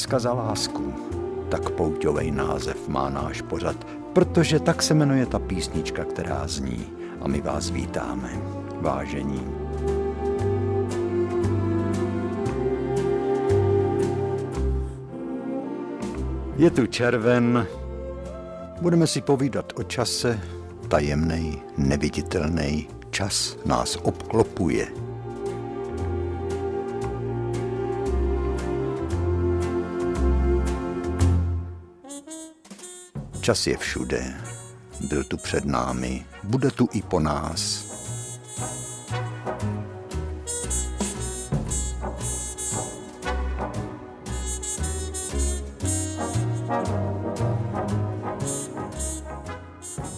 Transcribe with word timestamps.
Láska 0.00 0.18
za 0.18 0.32
lásku. 0.32 0.94
Tak 1.52 1.76
pouťovej 1.76 2.32
název 2.32 2.88
má 2.88 3.12
náš 3.12 3.44
pořad, 3.44 3.76
protože 4.16 4.60
tak 4.60 4.82
se 4.82 4.94
jmenuje 4.94 5.26
ta 5.26 5.38
písnička, 5.38 6.04
která 6.04 6.48
zní. 6.48 6.88
A 7.20 7.28
my 7.28 7.40
vás 7.40 7.70
vítáme, 7.70 8.32
vážení. 8.80 9.44
Je 16.56 16.70
tu 16.70 16.86
červen, 16.86 17.66
budeme 18.80 19.06
si 19.06 19.20
povídat 19.20 19.72
o 19.76 19.82
čase, 19.82 20.40
tajemnej, 20.88 21.60
neviditelný 21.76 22.88
čas 23.10 23.56
nás 23.68 24.00
obklopuje. 24.02 25.09
Čas 33.40 33.66
je 33.66 33.76
všude. 33.76 34.34
Byl 35.00 35.24
tu 35.24 35.36
před 35.36 35.64
námi, 35.64 36.26
bude 36.42 36.70
tu 36.70 36.88
i 36.92 37.02
po 37.02 37.20
nás. 37.20 37.90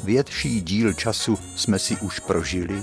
Větší 0.05 0.61
díl 0.61 0.93
času 0.93 1.39
jsme 1.57 1.79
si 1.79 1.97
už 1.97 2.19
prožili, 2.19 2.83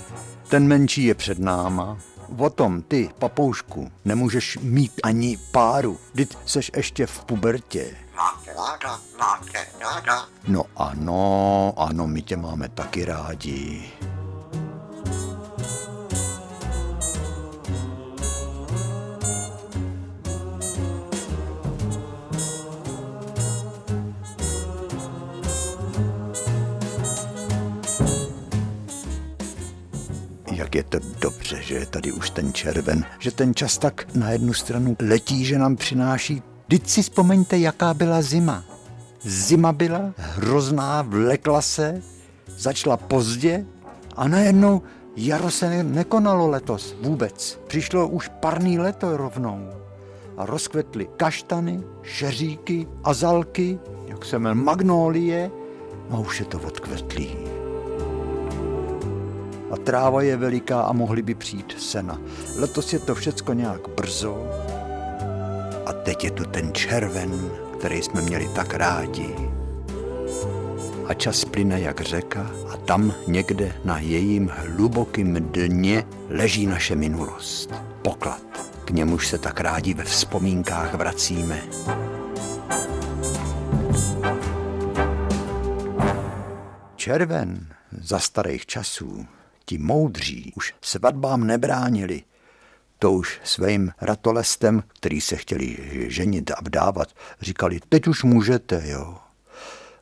ten 0.49 0.67
menší 0.67 1.03
je 1.03 1.15
před 1.15 1.39
náma. 1.39 1.97
O 2.37 2.49
tom 2.49 2.81
ty, 2.81 3.09
papoušku, 3.19 3.91
nemůžeš 4.05 4.57
mít 4.61 4.91
ani 5.03 5.37
páru, 5.51 5.99
vždyť 6.13 6.37
seš 6.45 6.71
ještě 6.75 7.05
v 7.05 7.25
pubertě. 7.25 7.95
No 10.47 10.63
ano, 10.75 11.73
ano, 11.77 12.07
my 12.07 12.21
tě 12.21 12.37
máme 12.37 12.69
taky 12.69 13.05
rádi. 13.05 13.91
jak 30.59 30.75
je 30.75 30.83
to 30.83 30.99
dobře, 31.21 31.61
že 31.61 31.75
je 31.75 31.85
tady 31.85 32.11
už 32.11 32.29
ten 32.29 32.53
červen, 32.53 33.05
že 33.19 33.31
ten 33.31 33.55
čas 33.55 33.77
tak 33.77 34.15
na 34.15 34.29
jednu 34.29 34.53
stranu 34.53 34.95
letí, 34.99 35.45
že 35.45 35.57
nám 35.57 35.75
přináší. 35.75 36.41
Vždyť 36.69 36.85
si 36.89 37.01
vzpomeňte, 37.01 37.57
jaká 37.57 37.97
byla 37.97 38.21
zima. 38.21 38.63
Zima 39.25 39.73
byla 39.73 40.13
hrozná, 40.17 41.01
vlekla 41.01 41.61
se, 41.61 42.01
začala 42.45 42.97
pozdě 42.97 43.65
a 44.15 44.27
najednou 44.27 44.81
jaro 45.15 45.51
se 45.51 45.83
nekonalo 45.83 46.47
letos 46.47 46.95
vůbec. 47.01 47.59
Přišlo 47.67 48.07
už 48.07 48.27
parný 48.27 48.79
leto 48.79 49.17
rovnou 49.17 49.69
a 50.37 50.45
rozkvetly 50.45 51.09
kaštany, 51.17 51.81
šeříky, 52.03 52.87
azalky, 53.03 53.79
jak 54.07 54.25
se 54.25 54.39
jmenuje, 54.39 54.65
magnolie 54.65 55.51
a 56.09 56.17
už 56.19 56.39
je 56.39 56.45
to 56.45 56.59
odkvetlý 56.59 57.37
a 59.71 59.77
tráva 59.77 60.21
je 60.21 60.37
veliká 60.37 60.81
a 60.81 60.93
mohly 60.93 61.21
by 61.21 61.35
přijít 61.35 61.75
sena. 61.77 62.21
Letos 62.57 62.93
je 62.93 62.99
to 62.99 63.15
všecko 63.15 63.53
nějak 63.53 63.87
brzo 63.87 64.37
a 65.89 65.93
teď 65.93 66.23
je 66.23 66.31
tu 66.31 66.45
ten 66.45 66.73
červen, 66.73 67.51
který 67.79 68.01
jsme 68.01 68.21
měli 68.21 68.47
tak 68.47 68.73
rádi. 68.73 69.35
A 71.07 71.13
čas 71.13 71.45
plyne 71.45 71.81
jak 71.81 72.01
řeka 72.01 72.51
a 72.73 72.77
tam 72.77 73.13
někde 73.27 73.75
na 73.85 73.99
jejím 73.99 74.51
hlubokém 74.53 75.33
dně 75.33 76.05
leží 76.29 76.67
naše 76.67 76.95
minulost. 76.95 77.73
Poklad, 78.01 78.41
k 78.85 78.89
němuž 78.89 79.27
se 79.27 79.37
tak 79.37 79.59
rádi 79.59 79.93
ve 79.93 80.03
vzpomínkách 80.03 80.93
vracíme. 80.93 81.61
Červen 86.95 87.67
za 88.01 88.19
starých 88.19 88.65
časů 88.65 89.25
ti 89.65 89.77
moudří 89.77 90.53
už 90.55 90.73
svatbám 90.81 91.47
nebránili. 91.47 92.23
To 92.99 93.11
už 93.11 93.39
svým 93.43 93.91
ratolestem, 94.01 94.83
který 94.99 95.21
se 95.21 95.35
chtěli 95.35 95.77
ženit 96.07 96.51
a 96.51 96.55
vdávat, 96.61 97.07
říkali, 97.41 97.79
teď 97.89 98.07
už 98.07 98.23
můžete, 98.23 98.83
jo. 98.85 99.17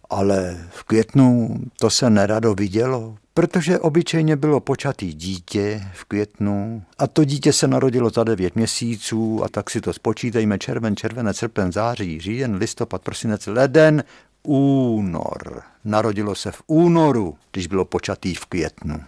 Ale 0.09 0.67
v 0.69 0.83
květnu 0.83 1.57
to 1.79 1.89
se 1.89 2.09
nerado 2.09 2.53
vidělo, 2.53 3.17
protože 3.33 3.79
obyčejně 3.79 4.35
bylo 4.35 4.59
počatý 4.59 5.13
dítě 5.13 5.87
v 5.93 6.05
květnu 6.05 6.83
a 6.97 7.07
to 7.07 7.23
dítě 7.23 7.53
se 7.53 7.67
narodilo 7.67 8.09
za 8.09 8.23
devět 8.23 8.55
měsíců 8.55 9.43
a 9.43 9.49
tak 9.49 9.69
si 9.69 9.81
to 9.81 9.93
spočítejme 9.93 10.57
červen, 10.57 10.95
červenec, 10.95 11.37
srpen, 11.37 11.71
září, 11.71 12.19
říjen, 12.19 12.55
listopad, 12.55 13.01
prosinec, 13.01 13.47
leden, 13.47 14.03
únor. 14.43 15.61
Narodilo 15.83 16.35
se 16.35 16.51
v 16.51 16.61
únoru, 16.67 17.37
když 17.51 17.67
bylo 17.67 17.85
počatý 17.85 18.35
v 18.35 18.45
květnu. 18.45 19.03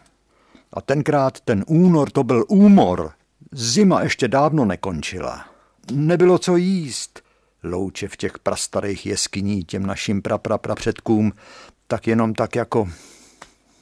A 0.74 0.82
tenkrát 0.82 1.40
ten 1.40 1.64
únor 1.68 2.10
to 2.10 2.24
byl 2.24 2.46
úmor. 2.48 3.12
Zima 3.52 4.02
ještě 4.02 4.28
dávno 4.28 4.66
nekončila. 4.66 5.46
Nebylo 5.92 6.38
co 6.38 6.56
jíst. 6.56 7.22
Louče 7.64 8.08
v 8.08 8.18
těch 8.18 8.40
prastarých 8.40 9.06
jeskyní 9.06 9.64
těm 9.64 9.86
našim 9.86 10.22
praprapradředkům 10.22 11.34
tak 11.88 12.08
jenom 12.08 12.34
tak 12.34 12.56
jako 12.56 12.90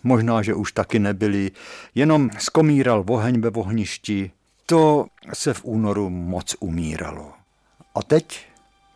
možná, 0.03 0.41
že 0.41 0.53
už 0.53 0.71
taky 0.71 0.99
nebyli, 0.99 1.51
jenom 1.95 2.29
skomíral 2.39 3.03
oheň 3.07 3.41
ve 3.41 3.49
ohništi. 3.49 4.31
To 4.65 5.05
se 5.33 5.53
v 5.53 5.65
únoru 5.65 6.09
moc 6.09 6.55
umíralo. 6.59 7.31
A 7.95 8.03
teď 8.03 8.45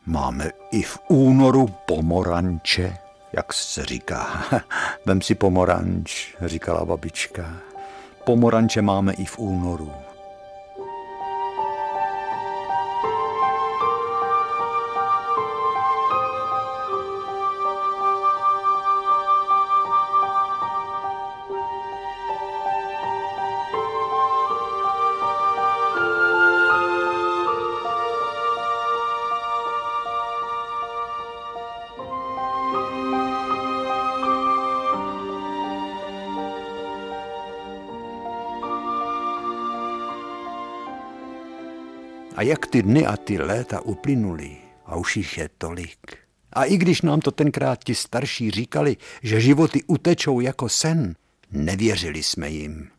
máme 0.05 0.51
i 0.71 0.81
v 0.81 0.97
únoru 1.07 1.67
pomoranče, 1.85 2.97
jak 3.33 3.53
se 3.53 3.85
říká. 3.85 4.43
Vem 5.05 5.21
si 5.21 5.35
pomoranč, 5.35 6.35
říkala 6.45 6.85
babička. 6.85 7.57
Pomoranče 8.23 8.81
máme 8.81 9.13
i 9.13 9.25
v 9.25 9.39
únoru. 9.39 9.91
A 42.41 42.43
jak 42.43 42.67
ty 42.67 42.83
dny 42.83 43.05
a 43.05 43.17
ty 43.17 43.37
léta 43.37 43.81
uplynuly, 43.81 44.57
a 44.85 44.95
už 44.95 45.17
jich 45.17 45.37
je 45.37 45.49
tolik. 45.57 46.17
A 46.53 46.63
i 46.63 46.77
když 46.77 47.01
nám 47.01 47.19
to 47.19 47.31
tenkrát 47.31 47.83
ti 47.83 47.95
starší 47.95 48.51
říkali, 48.51 48.97
že 49.23 49.41
životy 49.41 49.83
utečou 49.87 50.39
jako 50.39 50.69
sen, 50.69 51.15
nevěřili 51.51 52.23
jsme 52.23 52.49
jim. 52.49 52.89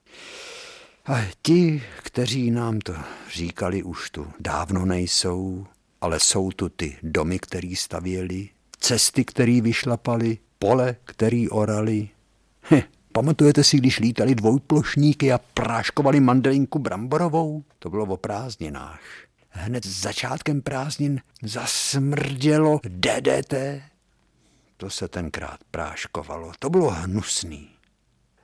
A 1.07 1.21
ti, 1.43 1.83
kteří 2.03 2.51
nám 2.51 2.81
to 2.81 2.95
říkali, 3.33 3.83
už 3.83 4.11
tu 4.11 4.27
dávno 4.41 4.87
nejsou, 4.87 5.67
ale 6.01 6.21
jsou 6.21 6.51
tu 6.51 6.69
ty 6.69 6.97
domy, 7.03 7.39
který 7.39 7.77
stavěli, 7.77 8.49
cesty, 8.79 9.25
který 9.25 9.61
vyšlapali, 9.61 10.39
pole, 10.59 10.97
který 11.05 11.49
orali. 11.49 12.09
Heh, 12.61 12.85
pamatujete 13.13 13.65
si, 13.65 13.77
když 13.77 14.01
lítali 14.01 14.35
dvojplošníky 14.35 15.33
a 15.33 15.41
práškovali 15.55 16.21
mandelinku 16.21 16.79
bramborovou? 16.79 17.65
To 17.79 17.91
bylo 17.91 18.05
o 18.05 18.17
prázdninách 18.17 19.01
hned 19.53 19.87
začátkem 19.87 20.63
prázdnin 20.63 21.21
zasmrdělo 21.43 22.81
DDT. 22.85 23.55
To 24.77 24.91
se 24.91 25.09
tenkrát 25.09 25.61
práškovalo, 25.71 26.53
to 26.59 26.71
bylo 26.71 26.91
hnusný. 26.91 27.69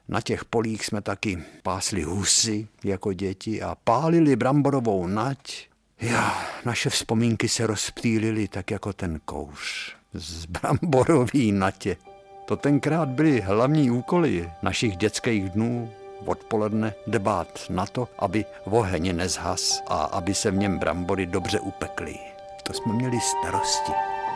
Na 0.09 0.21
těch 0.21 0.45
polích 0.45 0.87
jsme 0.87 1.01
taky 1.01 1.43
pásli 1.63 2.03
husy 2.03 2.69
jako 2.85 3.13
děti 3.13 3.63
a 3.63 3.75
pálili 3.85 4.37
bramborovou 4.37 5.07
nať. 5.07 5.69
Já, 6.01 6.47
naše 6.65 6.91
vzpomínky 6.91 7.49
se 7.49 7.67
rozptýlily 7.67 8.49
tak 8.49 8.71
jako 8.71 8.93
ten 8.93 9.21
kouř 9.25 9.97
z 10.13 10.47
bramborový 10.47 11.53
natě. 11.53 11.97
To 12.45 12.57
tenkrát 12.57 13.09
byly 13.09 13.41
hlavní 13.41 13.91
úkoly 13.91 14.51
našich 14.63 14.97
dětských 14.97 15.51
dnů 15.51 15.93
odpoledne 16.25 16.95
dbát 17.07 17.49
na 17.71 17.87
to, 17.87 18.09
aby 18.19 18.45
oheň 18.65 19.17
nezhas 19.17 19.83
a 19.87 20.05
aby 20.05 20.35
se 20.35 20.51
v 20.51 20.57
něm 20.57 20.79
brambory 20.79 21.27
dobře 21.27 21.61
upekly. 21.61 22.19
to 22.63 22.73
jsme 22.73 22.93
měli 22.93 23.21
starosti. 23.21 23.93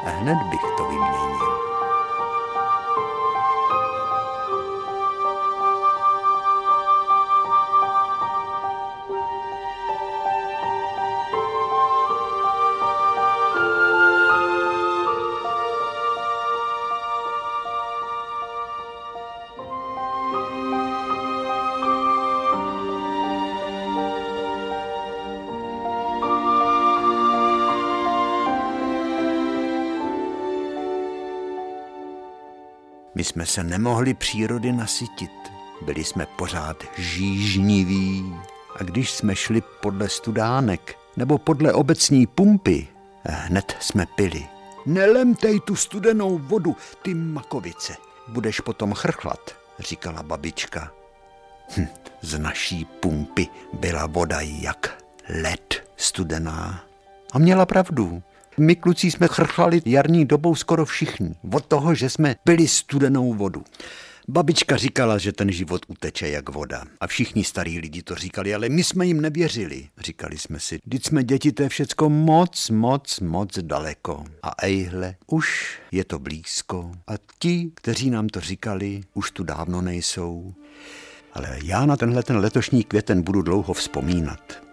A 0.07 0.11
hned 0.11 0.39
bych 0.51 0.61
to 0.77 0.85
vyměnil. 0.85 1.72
Jsme 33.43 33.47
se 33.47 33.65
nemohli 33.65 34.15
přírody 34.15 34.73
nasytit. 34.73 35.31
Byli 35.85 36.05
jsme 36.05 36.27
pořád 36.27 36.85
žížniví. 36.99 38.35
A 38.77 38.83
když 38.83 39.11
jsme 39.11 39.37
šli 39.37 39.63
podle 39.81 40.09
studánek 40.09 40.97
nebo 41.17 41.39
podle 41.39 41.73
obecní 41.73 42.27
pumpy, 42.27 42.89
hned 43.25 43.77
jsme 43.81 44.07
pili. 44.07 44.47
Nelemtej 44.87 45.61
tu 45.61 45.77
studenou 45.77 46.39
vodu, 46.39 46.77
ty 47.03 47.15
makovice. 47.15 47.97
Budeš 48.29 48.61
potom 48.61 48.95
chrchlat, 48.95 49.57
říkala 49.79 50.23
babička. 50.23 50.93
Hm, 51.77 51.87
z 52.21 52.39
naší 52.39 52.85
pumpy 52.85 53.49
byla 53.73 54.07
voda 54.07 54.41
jak 54.41 55.05
led 55.29 55.83
studená. 55.97 56.85
A 57.33 57.39
měla 57.39 57.67
pravdu. 57.67 58.23
My 58.59 58.77
kluci 58.77 59.11
jsme 59.11 59.29
chrchali 59.29 59.83
jarní 59.85 60.25
dobou 60.25 60.55
skoro 60.55 60.85
všichni. 60.85 61.35
Od 61.53 61.67
toho, 61.67 61.95
že 61.95 62.11
jsme 62.11 62.37
pili 62.45 62.69
studenou 62.69 63.35
vodu. 63.35 63.65
Babička 64.29 64.77
říkala, 64.77 65.19
že 65.19 65.33
ten 65.33 65.53
život 65.53 65.87
uteče 65.89 66.29
jak 66.29 66.49
voda. 66.49 66.85
A 67.01 67.07
všichni 67.07 67.45
starí 67.45 67.79
lidi 67.79 68.03
to 68.03 68.15
říkali, 68.15 68.55
ale 68.55 68.69
my 68.69 68.85
jsme 68.85 69.07
jim 69.07 69.21
nevěřili. 69.21 69.89
Říkali 69.99 70.39
jsme 70.39 70.61
si, 70.61 70.79
když 70.85 71.03
jsme 71.05 71.25
děti, 71.25 71.53
to 71.53 71.63
je 71.63 71.69
všecko 71.69 72.11
moc, 72.11 72.71
moc, 72.71 73.21
moc 73.21 73.59
daleko. 73.59 74.25
A 74.43 74.53
ejhle, 74.63 75.15
už 75.27 75.79
je 75.93 76.05
to 76.05 76.19
blízko. 76.19 76.93
A 77.07 77.13
ti, 77.39 77.71
kteří 77.75 78.11
nám 78.11 78.29
to 78.29 78.41
říkali, 78.41 79.01
už 79.15 79.31
tu 79.31 79.45
dávno 79.45 79.83
nejsou. 79.83 80.55
Ale 81.33 81.59
já 81.65 81.87
na 81.87 81.97
tenhle 81.97 82.23
ten 82.23 82.37
letošní 82.37 82.85
květen 82.85 83.23
budu 83.23 83.43
dlouho 83.43 83.73
vzpomínat. 83.75 84.72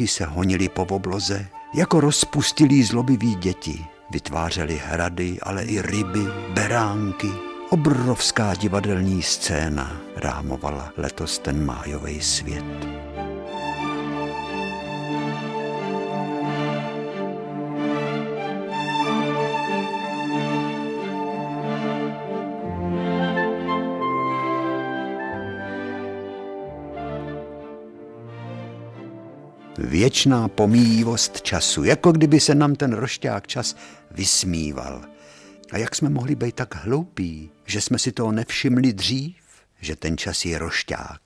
Mraky 0.00 0.08
se 0.08 0.24
honili 0.24 0.68
po 0.68 0.82
obloze, 0.82 1.46
jako 1.74 2.00
rozpustilí 2.00 2.82
zlobiví 2.82 3.34
děti. 3.34 3.84
Vytvářeli 4.10 4.80
hrady, 4.84 5.38
ale 5.42 5.64
i 5.64 5.82
ryby, 5.82 6.24
beránky. 6.54 7.30
Obrovská 7.70 8.54
divadelní 8.54 9.22
scéna 9.22 10.00
rámovala 10.16 10.92
letos 10.96 11.38
ten 11.38 11.64
májový 11.64 12.20
svět. 12.20 12.99
Věčná 30.10 30.48
pomíjivost 30.48 31.40
času, 31.40 31.84
jako 31.84 32.12
kdyby 32.12 32.40
se 32.40 32.54
nám 32.54 32.74
ten 32.74 32.92
rošťák 32.92 33.46
čas 33.46 33.76
vysmíval. 34.10 35.04
A 35.72 35.78
jak 35.78 35.94
jsme 35.94 36.10
mohli 36.10 36.34
být 36.34 36.54
tak 36.54 36.84
hloupí, 36.84 37.50
že 37.66 37.80
jsme 37.80 37.98
si 37.98 38.12
toho 38.12 38.32
nevšimli 38.32 38.92
dřív, 38.92 39.36
že 39.80 39.96
ten 39.96 40.16
čas 40.16 40.44
je 40.44 40.58
rošťák. 40.58 41.20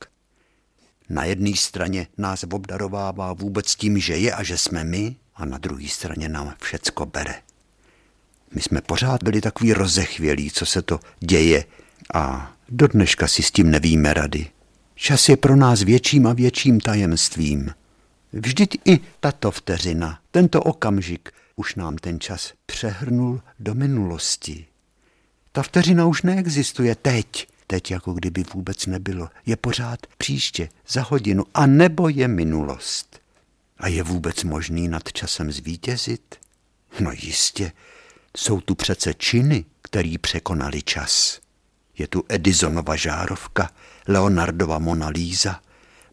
Na 1.08 1.25
jedné 1.25 1.56
straně 1.56 2.06
nás 2.19 2.44
obdarovává 2.52 3.32
vůbec 3.32 3.75
tím, 3.75 3.98
že 3.98 4.16
je 4.16 4.32
a 4.32 4.42
že 4.42 4.58
jsme 4.58 4.84
my, 4.84 5.16
a 5.34 5.44
na 5.44 5.58
druhé 5.58 5.88
straně 5.88 6.28
nám 6.28 6.54
všecko 6.62 7.06
bere. 7.06 7.34
My 8.54 8.62
jsme 8.62 8.80
pořád 8.80 9.22
byli 9.22 9.40
takový 9.40 9.72
rozechvělí, 9.72 10.50
co 10.50 10.66
se 10.66 10.82
to 10.82 11.00
děje 11.20 11.64
a 12.14 12.52
do 12.69 12.88
dneška 12.88 13.28
si 13.28 13.42
s 13.42 13.50
tím 13.50 13.70
nevíme 13.70 14.14
rady. 14.14 14.46
Čas 14.94 15.28
je 15.28 15.37
pro 15.37 15.56
nás 15.56 15.82
větším 15.82 16.26
a 16.26 16.32
větším 16.32 16.80
tajemstvím. 16.80 17.70
Vždyť 18.36 18.78
i 18.84 19.00
tato 19.20 19.50
vteřina, 19.50 20.19
tento 20.31 20.62
okamžik, 20.62 21.32
už 21.56 21.75
nám 21.75 21.96
ten 21.96 22.20
čas 22.20 22.52
přehrnul 22.66 23.42
do 23.58 23.75
minulosti. 23.75 24.66
Ta 25.52 25.62
vteřina 25.62 26.06
už 26.06 26.22
neexistuje 26.22 26.94
teď, 26.94 27.48
teď 27.66 27.90
jako 27.90 28.12
kdyby 28.12 28.44
vůbec 28.54 28.87
nebylo. 28.87 29.28
Je 29.47 29.56
pořád 29.56 30.06
příště, 30.18 30.68
za 30.88 31.02
hodinu, 31.02 31.44
a 31.54 31.66
nebo 31.66 32.09
je 32.09 32.28
minulost. 32.28 33.20
A 33.78 33.88
je 33.88 34.02
vůbec 34.02 34.44
možný 34.44 34.88
nad 34.88 35.12
časem 35.12 35.52
zvítězit? 35.52 36.37
No 37.00 37.11
jistě, 37.12 37.73
jsou 38.37 38.61
tu 38.61 38.75
přece 38.75 39.14
činy, 39.14 39.64
který 39.82 40.18
překonali 40.18 40.82
čas. 40.82 41.40
Je 41.99 42.09
tu 42.09 42.25
Edisonova 42.28 42.97
žárovka, 42.97 43.70
Leonardova 44.09 44.78
Mona 44.78 45.09
Lisa, 45.09 45.61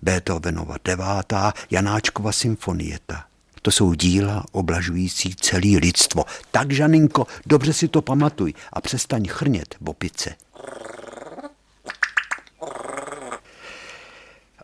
Beethovenova 0.02 0.76
devátá, 0.86 1.54
Janáčkova 1.72 2.32
symfonieta. 2.32 3.26
To 3.62 3.72
jsou 3.72 3.94
díla 3.94 4.46
oblažující 4.52 5.36
celý 5.36 5.78
lidstvo. 5.78 6.26
Tak, 6.52 6.72
Žaninko, 6.72 7.28
dobře 7.46 7.74
si 7.74 7.88
to 7.88 8.02
pamatuj 8.02 8.54
a 8.74 8.82
přestaň 8.82 9.28
chrnět, 9.28 9.76
bopice. 9.82 10.36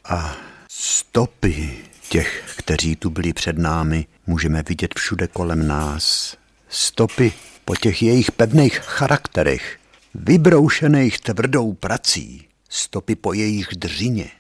A 0.04 0.36
stopy 0.70 1.78
těch, 2.10 2.54
kteří 2.58 2.96
tu 2.96 3.10
byli 3.10 3.34
před 3.34 3.58
námi, 3.58 4.06
můžeme 4.28 4.64
vidět 4.64 4.94
všude 4.96 5.28
kolem 5.28 5.68
nás. 5.68 6.38
Stopy 6.70 7.34
po 7.66 7.76
těch 7.76 8.04
jejich 8.04 8.32
pevných 8.32 8.80
charakterech, 8.80 9.78
vybroušených 10.14 11.20
tvrdou 11.20 11.74
prací, 11.74 12.48
stopy 12.70 13.16
po 13.16 13.34
jejich 13.34 13.68
dřině, 13.68 14.32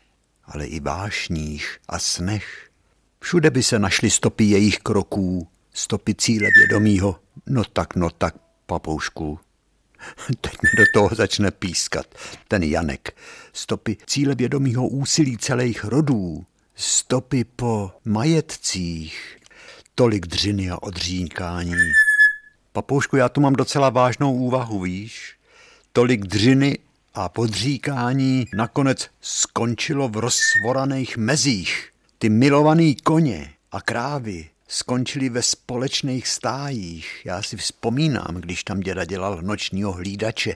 ale 0.48 0.66
i 0.66 0.80
vášních 0.80 1.77
a 1.88 2.00
snech. 2.00 2.70
Všude 3.20 3.50
by 3.50 3.63
se 3.63 3.80
našly 3.80 4.10
stopy 4.10 4.44
jejich 4.44 4.80
kroků, 4.80 5.48
stopy 5.74 6.16
cíle 6.16 6.50
vědomího. 6.56 7.20
No 7.46 7.63
tak, 7.63 7.96
no 7.96 8.10
tak, 8.10 8.36
papoušku. 8.66 9.39
Teď 10.42 10.54
mi 10.63 10.70
do 10.77 10.84
toho 10.94 11.10
začne 11.16 11.51
pískat 11.51 12.06
ten 12.48 12.63
Janek. 12.63 13.16
Stopy 13.54 13.98
cíle 14.06 14.36
vědomího 14.36 14.88
úsilí 14.88 15.38
celých 15.38 15.84
rodů, 15.84 16.46
stopy 16.75 17.44
po 17.44 17.92
majetcích, 18.06 19.38
tolik 19.96 20.27
dřiny 20.27 20.70
a 20.70 20.84
odříkání. 20.84 21.92
Papoušku, 22.72 23.16
já 23.16 23.30
tu 23.30 23.42
mám 23.42 23.54
docela 23.54 23.89
vážnou 23.89 24.34
úvahu, 24.34 24.82
víš? 24.82 25.36
Tolik 25.94 26.22
dřiny 26.22 26.77
a 27.20 27.30
podříkání 27.30 28.46
nakonec 28.56 29.10
skončilo 29.22 30.10
v 30.10 30.18
rozsvoraných 30.18 31.18
mezích. 31.18 31.90
Ty 32.18 32.30
milovaný 32.30 32.96
koně 32.96 33.54
a 33.72 33.82
krávy 33.82 34.50
skončili 34.68 35.30
ve 35.30 35.42
společných 35.42 36.28
stájích. 36.28 37.22
Já 37.26 37.42
si 37.42 37.58
vzpomínám, 37.58 38.36
když 38.40 38.64
tam 38.64 38.80
děda 38.80 39.06
dělal 39.06 39.42
nočního 39.42 39.92
hlídače, 39.92 40.56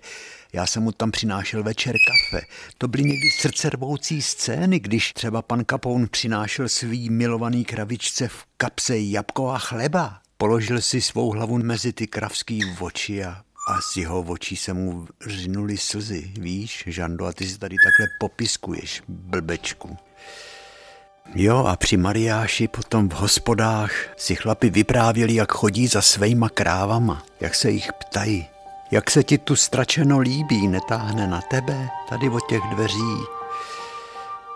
já 0.53 0.65
jsem 0.65 0.83
mu 0.83 0.91
tam 0.91 1.11
přinášel 1.11 1.63
večer 1.63 1.95
kafe. 2.07 2.45
To 2.77 2.87
byly 2.87 3.03
někdy 3.03 3.29
srdcervoucí 3.39 4.21
scény, 4.21 4.79
když 4.79 5.13
třeba 5.13 5.41
pan 5.41 5.63
Kapoun 5.63 6.07
přinášel 6.11 6.69
svý 6.69 7.09
milovaný 7.09 7.65
kravičce 7.65 8.27
v 8.27 8.45
kapse 8.57 8.99
jabko 8.99 9.49
a 9.49 9.57
chleba. 9.57 10.21
Položil 10.37 10.81
si 10.81 11.01
svou 11.01 11.31
hlavu 11.31 11.57
mezi 11.57 11.93
ty 11.93 12.07
kravský 12.07 12.61
oči 12.79 13.23
a 13.23 13.43
a 13.71 13.81
z 13.81 13.97
jeho 13.97 14.21
očí 14.21 14.55
se 14.55 14.73
mu 14.73 15.07
řinuly 15.27 15.77
slzy, 15.77 16.31
víš, 16.39 16.83
Žando, 16.87 17.25
a 17.25 17.33
ty 17.33 17.47
si 17.47 17.57
tady 17.57 17.75
takhle 17.83 18.07
popiskuješ, 18.19 19.03
blbečku. 19.07 19.97
Jo, 21.35 21.57
a 21.57 21.75
při 21.75 21.97
Mariáši 21.97 22.67
potom 22.67 23.09
v 23.09 23.13
hospodách 23.13 23.91
si 24.17 24.35
chlapi 24.35 24.69
vyprávěli, 24.69 25.35
jak 25.35 25.51
chodí 25.51 25.87
za 25.87 26.01
svejma 26.01 26.49
krávama, 26.49 27.23
jak 27.39 27.55
se 27.55 27.71
jich 27.71 27.93
ptají, 27.93 28.45
jak 28.91 29.11
se 29.11 29.23
ti 29.23 29.37
tu 29.37 29.55
stračeno 29.55 30.19
líbí, 30.19 30.67
netáhne 30.67 31.27
na 31.27 31.41
tebe, 31.41 31.89
tady 32.09 32.29
od 32.29 32.47
těch 32.49 32.61
dveří. 32.71 33.17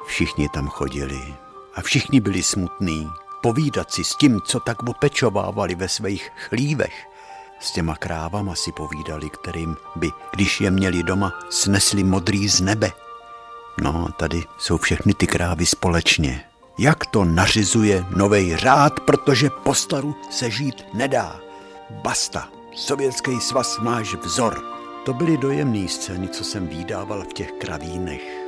Všichni 0.07 0.49
tam 0.49 0.67
chodili 0.67 1.33
a 1.75 1.81
všichni 1.81 2.19
byli 2.19 2.43
smutní. 2.43 3.09
Povídat 3.41 3.91
si 3.91 4.03
s 4.03 4.15
tím, 4.15 4.41
co 4.41 4.59
tak 4.59 4.83
opečovávali 4.83 5.75
ve 5.75 5.89
svých 5.89 6.31
chlívech. 6.35 7.14
S 7.59 7.71
těma 7.71 7.95
krávama 7.95 8.55
si 8.55 8.71
povídali, 8.71 9.29
kterým 9.29 9.75
by, 9.95 10.11
když 10.31 10.61
je 10.61 10.71
měli 10.71 11.03
doma, 11.03 11.33
snesli 11.49 12.03
modrý 12.03 12.47
z 12.49 12.61
nebe. 12.61 12.91
No, 13.81 14.07
tady 14.17 14.43
jsou 14.57 14.77
všechny 14.77 15.13
ty 15.13 15.27
krávy 15.27 15.65
společně. 15.65 16.45
Jak 16.77 17.05
to 17.05 17.25
nařizuje 17.25 18.05
novej 18.15 18.57
řád, 18.57 18.99
protože 18.99 19.49
po 19.49 19.73
staru 19.73 20.15
se 20.31 20.51
žít 20.51 20.85
nedá. 20.93 21.39
Basta, 22.03 22.47
Sovětský 22.75 23.41
svaz 23.41 23.79
máš 23.79 24.15
vzor. 24.15 24.63
To 25.05 25.13
byly 25.13 25.37
dojemné 25.37 25.87
scény, 25.87 26.27
co 26.27 26.43
jsem 26.43 26.67
výdával 26.67 27.23
v 27.23 27.33
těch 27.33 27.51
kravínech. 27.51 28.44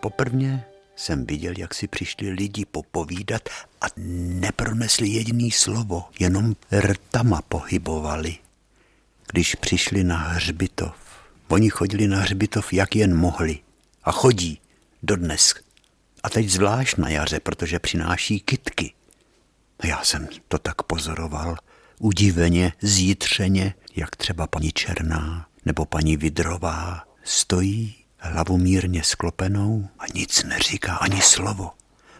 Poprvně 0.00 0.64
jsem 0.96 1.26
viděl, 1.26 1.54
jak 1.58 1.74
si 1.74 1.88
přišli 1.88 2.30
lidi 2.30 2.64
popovídat 2.64 3.48
a 3.80 3.86
nepronesli 4.40 5.08
jediný 5.08 5.50
slovo, 5.50 6.04
jenom 6.18 6.56
rtama 6.80 7.42
pohybovali. 7.42 8.36
Když 9.32 9.54
přišli 9.54 10.04
na 10.04 10.16
hřbitov, 10.16 10.94
oni 11.48 11.70
chodili 11.70 12.08
na 12.08 12.18
hřbitov, 12.18 12.72
jak 12.72 12.96
jen 12.96 13.16
mohli. 13.16 13.58
A 14.04 14.12
chodí 14.12 14.60
dodnes. 15.02 15.54
A 16.22 16.30
teď 16.30 16.48
zvlášť 16.48 16.96
na 16.96 17.08
jaře, 17.08 17.40
protože 17.40 17.78
přináší 17.78 18.40
kitky. 18.40 18.92
A 19.80 19.86
já 19.86 20.04
jsem 20.04 20.28
to 20.48 20.58
tak 20.58 20.82
pozoroval, 20.82 21.56
udiveně, 21.98 22.72
zítřeně, 22.80 23.74
jak 23.96 24.16
třeba 24.16 24.46
paní 24.46 24.72
Černá 24.72 25.46
nebo 25.64 25.86
paní 25.86 26.16
Vidrová 26.16 27.04
stojí 27.24 28.05
hlavu 28.26 28.58
mírně 28.58 29.04
sklopenou 29.04 29.88
a 29.98 30.04
nic 30.14 30.44
neříká, 30.44 30.96
ani 30.96 31.22
slovo. 31.22 31.70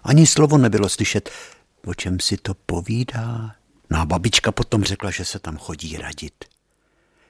Ani 0.04 0.26
slovo 0.26 0.58
nebylo 0.58 0.88
slyšet, 0.88 1.30
o 1.86 1.94
čem 1.94 2.20
si 2.20 2.36
to 2.36 2.54
povídá. 2.54 3.54
No 3.90 3.98
a 4.00 4.04
babička 4.04 4.52
potom 4.52 4.84
řekla, 4.84 5.10
že 5.10 5.24
se 5.24 5.38
tam 5.38 5.56
chodí 5.56 5.96
radit. 5.96 6.44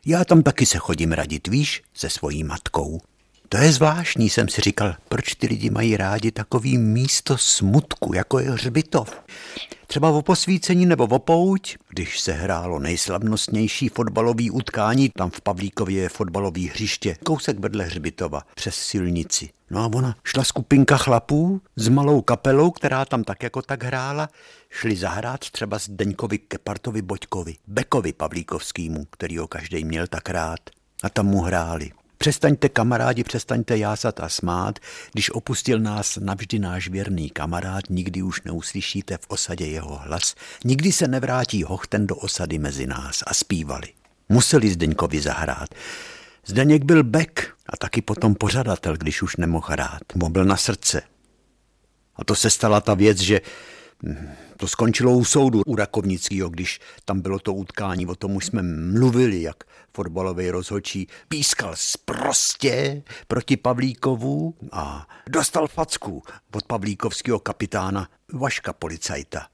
Já 0.07 0.25
tam 0.25 0.43
taky 0.43 0.67
se 0.67 0.79
chodím 0.79 1.13
radit, 1.13 1.49
víš, 1.49 1.83
se 1.95 2.11
svojí 2.11 2.45
matkou. 2.45 3.01
To 3.49 3.57
je 3.57 3.73
zvláštní, 3.73 4.31
jsem 4.31 4.49
si 4.49 4.61
říkal, 4.61 4.95
proč 5.09 5.35
ty 5.35 5.47
lidi 5.47 5.71
mají 5.71 5.97
rádi 5.97 6.33
takový 6.33 6.79
místo 6.79 7.39
smutku, 7.39 8.15
jako 8.15 8.39
je 8.39 8.51
hřbitov. 8.51 9.23
Třeba 9.87 10.11
o 10.11 10.23
posvícení 10.23 10.87
nebo 10.87 11.05
o 11.05 11.19
pouť, 11.19 11.77
když 11.89 12.21
se 12.21 12.33
hrálo 12.33 12.79
nejslavnostnější 12.79 13.89
fotbalový 13.89 14.51
utkání, 14.51 15.09
tam 15.09 15.31
v 15.31 15.41
Pavlíkově 15.41 16.03
je 16.03 16.09
fotbalový 16.09 16.69
hřiště, 16.69 17.17
kousek 17.25 17.59
vedle 17.59 17.85
hřbitova, 17.85 18.43
přes 18.55 18.75
silnici. 18.75 19.49
No 19.71 19.83
a 19.83 19.87
ona 19.87 20.17
šla 20.25 20.45
skupinka 20.45 20.97
chlapů 20.97 21.61
s 21.77 21.89
malou 21.89 22.21
kapelou, 22.21 22.71
která 22.71 23.05
tam 23.05 23.25
tak 23.25 23.43
jako 23.43 23.63
tak 23.63 23.85
hrála, 23.85 24.29
šli 24.71 24.97
zahrát 24.97 25.41
třeba 25.51 25.79
s 25.79 25.89
Deňkovi 25.89 26.39
Kepartovi 26.39 27.03
Boďkovi, 27.03 27.55
Bekovi 27.67 28.13
Pavlíkovskýmu, 28.13 29.05
který 29.05 29.39
ho 29.39 29.49
každý 29.49 29.85
měl 29.85 30.07
tak 30.07 30.31
rád. 30.31 30.61
A 31.03 31.09
tam 31.09 31.27
mu 31.27 31.41
hráli. 31.41 31.91
Přestaňte 32.19 32.69
kamarádi, 32.69 33.25
přestaňte 33.25 33.79
jásat 33.79 34.21
a 34.21 34.29
smát, 34.29 34.79
když 35.13 35.31
opustil 35.31 35.79
nás 35.79 36.17
navždy 36.17 36.59
náš 36.59 36.89
věrný 36.89 37.31
kamarád, 37.31 37.85
nikdy 37.91 38.23
už 38.23 38.43
neuslyšíte 38.43 39.17
v 39.17 39.27
osadě 39.29 39.67
jeho 39.67 39.97
hlas, 39.97 40.35
nikdy 40.65 40.93
se 40.93 41.09
nevrátí 41.09 41.63
hochten 41.63 42.07
do 42.07 42.17
osady 42.17 42.59
mezi 42.59 42.87
nás 42.87 43.23
a 43.27 43.35
zpívali. 43.35 43.89
Museli 44.29 44.71
Zdeňkovi 44.71 45.21
zahrát. 45.21 45.69
Zdeněk 46.47 46.85
byl 46.85 47.05
bek 47.05 47.55
a 47.69 47.77
taky 47.77 48.03
potom 48.03 48.35
pořadatel, 48.35 48.97
když 48.97 49.23
už 49.23 49.37
nemohl 49.37 49.67
hrát. 49.71 50.03
Byl 50.15 50.45
na 50.45 50.57
srdce. 50.57 51.03
A 52.17 52.25
to 52.25 52.35
se 52.35 52.51
stala 52.51 52.81
ta 52.81 52.95
věc, 52.95 53.19
že 53.19 53.41
to 54.57 54.69
skončilo 54.69 55.13
u 55.13 55.25
soudu 55.25 55.63
u 55.67 55.77
Rakovnického, 55.77 56.49
když 56.49 56.81
tam 57.05 57.21
bylo 57.21 57.39
to 57.39 57.55
utkání, 57.55 58.07
o 58.07 58.15
tom 58.15 58.37
už 58.37 58.47
jsme 58.47 58.63
mluvili, 58.93 59.43
jak 59.43 59.65
fotbalový 59.95 60.51
rozhodčí 60.51 61.09
pískal 61.29 61.73
sprostě 61.77 63.03
proti 63.29 63.57
Pavlíkovu 63.57 64.55
a 64.73 65.09
dostal 65.29 65.69
facku 65.69 66.23
od 66.53 66.67
pavlíkovského 66.67 67.39
kapitána 67.39 68.09
Vaška 68.33 68.73
policajta. 68.73 69.47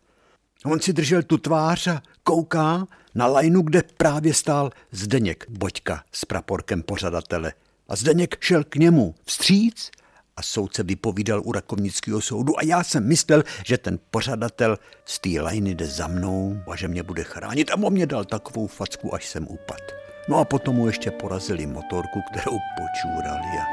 On 0.65 0.81
si 0.81 0.93
držel 0.93 1.23
tu 1.23 1.39
tvář 1.39 1.87
a 1.87 2.03
kouká 2.23 2.87
na 3.15 3.27
lajnu, 3.27 3.63
kde 3.63 3.83
právě 3.97 4.35
stál 4.35 4.71
Zdeněk 4.91 5.47
Boďka 5.49 6.05
s 6.13 6.25
praporkem 6.25 6.83
pořadatele. 6.83 7.53
A 7.89 7.97
Zdeněk 7.97 8.37
šel 8.41 8.65
k 8.65 8.77
němu 8.77 9.15
vstříc 9.25 9.91
a 10.37 10.43
soudce 10.43 10.83
vypovídal 10.83 11.43
u 11.45 11.53
Rakovnického 11.53 12.21
soudu 12.21 12.59
a 12.59 12.65
já 12.65 12.85
jsem 12.85 13.09
myslel, 13.09 13.43
že 13.67 13.79
ten 13.79 13.99
pořadatel 14.11 14.79
z 15.05 15.19
té 15.19 15.41
lajny 15.41 15.75
jde 15.75 15.87
za 15.87 16.07
mnou 16.07 16.62
a 16.71 16.77
že 16.77 16.89
mě 16.89 17.03
bude 17.03 17.25
chránit 17.25 17.71
a 17.71 17.75
on 17.75 17.93
mě 17.93 18.07
dal 18.07 18.25
takovou 18.25 18.67
facku, 18.67 19.15
až 19.15 19.29
jsem 19.29 19.47
upad. 19.49 19.81
No 20.29 20.39
a 20.39 20.45
potom 20.45 20.77
mu 20.77 20.87
ještě 20.87 21.11
porazili 21.11 21.67
motorku, 21.67 22.21
kterou 22.31 22.59
počúrali 22.77 23.59
a 23.61 23.65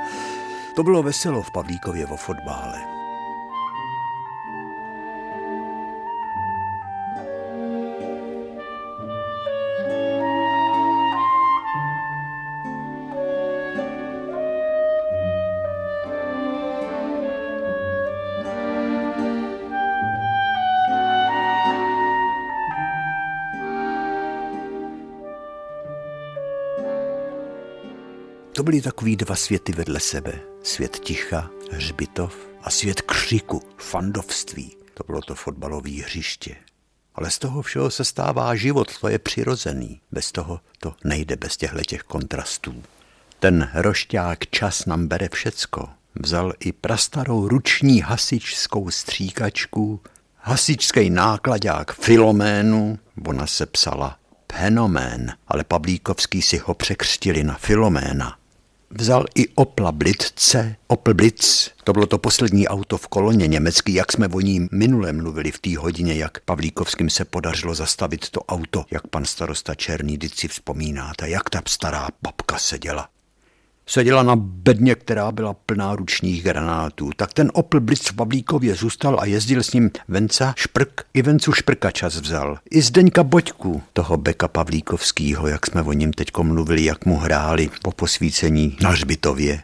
to 0.76 0.84
bylo 0.84 1.04
veselo 1.04 1.42
v 1.42 1.52
Pavlíkově 1.54 2.06
vo 2.06 2.18
fotbále. 2.18 2.99
To 28.60 28.64
byly 28.64 28.82
takový 28.82 29.16
dva 29.16 29.36
světy 29.36 29.72
vedle 29.72 30.00
sebe. 30.00 30.40
Svět 30.64 31.00
ticha, 31.00 31.50
hřbitov 31.72 32.36
a 32.62 32.70
svět 32.70 33.02
křiku, 33.02 33.62
fandovství. 33.78 34.76
To 34.94 35.04
bylo 35.08 35.22
to 35.22 35.36
fotbalové 35.36 35.92
hřiště. 35.92 36.56
Ale 37.16 37.32
z 37.32 37.40
toho 37.40 37.62
všeho 37.62 37.92
se 37.92 38.06
stává 38.06 38.56
život, 38.56 39.00
to 39.00 39.08
je 39.08 39.20
přirozený. 39.20 40.02
Bez 40.12 40.32
toho 40.32 40.60
to 40.80 40.96
nejde 41.04 41.36
bez 41.36 41.58
těchto 41.58 41.82
těch 41.82 42.02
kontrastů. 42.02 42.84
Ten 43.40 43.70
rošťák 43.74 44.48
čas 44.48 44.86
nám 44.86 45.08
bere 45.08 45.30
všecko. 45.34 45.90
Vzal 46.16 46.54
i 46.60 46.72
prastarou 46.72 47.48
ruční 47.48 48.02
hasičskou 48.02 48.90
stříkačku, 48.90 50.02
hasičský 50.38 51.10
nákladák 51.10 51.94
Filoménu, 51.94 53.00
ona 53.28 53.48
se 53.48 53.66
psala 53.66 54.18
Fenomén, 54.54 55.34
ale 55.48 55.64
Pavlíkovský 55.64 56.42
si 56.42 56.58
ho 56.58 56.74
překřtili 56.74 57.44
na 57.44 57.54
Filoména 57.54 58.39
vzal 58.92 59.26
i 59.36 59.48
Opla 59.56 59.92
Blitze, 59.92 60.76
Opel 60.88 61.14
Blitz, 61.14 61.70
to 61.84 61.94
bylo 61.94 62.06
to 62.06 62.18
poslední 62.18 62.68
auto 62.68 62.98
v 62.98 63.08
koloně 63.08 63.48
německý, 63.48 63.94
jak 63.94 64.12
jsme 64.12 64.28
o 64.28 64.40
ní 64.40 64.68
minule 64.72 65.14
mluvili 65.14 65.52
v 65.52 65.60
té 65.60 65.78
hodině, 65.78 66.14
jak 66.14 66.40
Pavlíkovským 66.40 67.10
se 67.10 67.26
podařilo 67.26 67.76
zastavit 67.76 68.30
to 68.30 68.42
auto, 68.42 68.86
jak 68.92 69.08
pan 69.08 69.26
starosta 69.26 69.76
Černý, 69.76 70.14
vždyť 70.14 70.40
si 70.40 70.48
vzpomínáte, 70.48 71.30
jak 71.30 71.50
ta 71.50 71.62
stará 71.68 72.08
babka 72.22 72.58
seděla 72.58 73.10
seděla 73.90 74.24
na 74.24 74.36
bedně, 74.36 74.96
která 74.96 75.32
byla 75.32 75.54
plná 75.54 75.96
ručních 75.96 76.44
granátů. 76.44 77.10
Tak 77.16 77.34
ten 77.34 77.52
Opel 77.54 77.80
Blitz 77.80 78.10
v 78.10 78.14
Pavlíkově 78.14 78.76
zůstal 78.76 79.20
a 79.20 79.26
jezdil 79.26 79.64
s 79.64 79.74
ním 79.74 79.92
Venca 80.08 80.54
Šprk. 80.58 81.02
I 81.14 81.22
Vencu 81.22 81.54
Šprka 81.54 81.92
čas 81.92 82.16
vzal. 82.16 82.58
I 82.72 82.82
Zdeňka 82.82 83.24
Boďku, 83.24 83.84
toho 83.94 84.18
Beka 84.18 84.48
Pavlíkovského, 84.48 85.48
jak 85.48 85.68
jsme 85.68 85.82
o 85.82 85.94
něm 85.94 86.14
teď 86.14 86.28
mluvili, 86.42 86.86
jak 86.86 87.06
mu 87.06 87.18
hráli 87.18 87.70
po 87.82 87.92
posvícení 87.92 88.78
na 88.82 88.90
Hřbitově. 88.90 89.64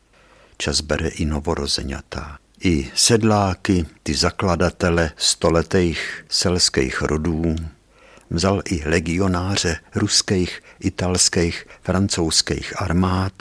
Čas 0.58 0.82
bere 0.82 1.08
i 1.08 1.26
novorozeňata. 1.26 2.38
I 2.64 2.92
sedláky, 2.96 3.86
ty 4.04 4.14
zakladatele 4.14 5.12
stoletých 5.18 6.26
selských 6.30 7.02
rodů, 7.02 7.56
vzal 8.30 8.62
i 8.70 8.90
legionáře 8.90 9.78
ruských, 9.96 10.62
italských, 10.80 11.68
francouzských 11.82 12.82
armád, 12.82 13.34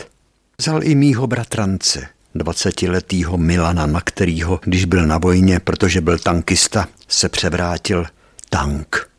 Vzal 0.58 0.84
i 0.84 0.94
mýho 0.94 1.26
bratrance, 1.26 2.06
dvacetiletýho 2.34 3.37
Milana, 3.37 3.87
na 3.87 4.00
kterýho, 4.00 4.61
když 4.62 4.84
byl 4.84 5.06
na 5.06 5.18
vojně, 5.18 5.61
protože 5.61 6.00
byl 6.00 6.18
tankista, 6.18 6.88
se 7.08 7.28
převrátil 7.28 8.06
tank. 8.50 9.11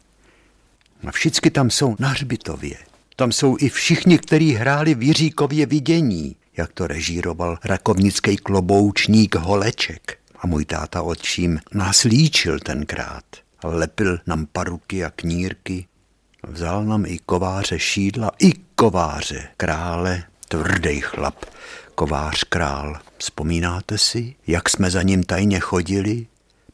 A 1.07 1.11
všichni 1.11 1.51
tam 1.51 1.69
jsou 1.69 1.95
na 1.99 2.07
hřbitově. 2.07 2.77
Tam 3.15 3.31
jsou 3.31 3.57
i 3.59 3.69
všichni, 3.69 4.17
kteří 4.17 4.53
hráli 4.53 4.95
v 4.95 5.03
Jiříkově 5.03 5.65
vidění, 5.65 6.35
jak 6.57 6.73
to 6.73 6.87
režíroval 6.87 7.57
rakovnický 7.63 8.37
kloboučník 8.37 9.35
Holeček. 9.35 10.17
A 10.39 10.47
můj 10.47 10.65
táta 10.65 11.01
odčím 11.01 11.59
nás 11.73 12.03
líčil 12.03 12.59
tenkrát. 12.59 13.23
Lepil 13.63 14.19
nám 14.27 14.45
paruky 14.45 15.05
a 15.05 15.09
knírky. 15.09 15.85
Vzal 16.47 16.85
nám 16.85 17.05
i 17.05 17.19
kováře 17.25 17.79
šídla, 17.79 18.31
i 18.39 18.51
kováře 18.75 19.47
krále, 19.57 20.23
tvrdý 20.47 21.01
chlap, 21.01 21.45
kovář 21.95 22.43
král. 22.43 22.99
Vzpomínáte 23.17 23.97
si, 23.97 24.35
jak 24.47 24.69
jsme 24.69 24.91
za 24.91 25.01
ním 25.01 25.23
tajně 25.23 25.59
chodili? 25.59 26.25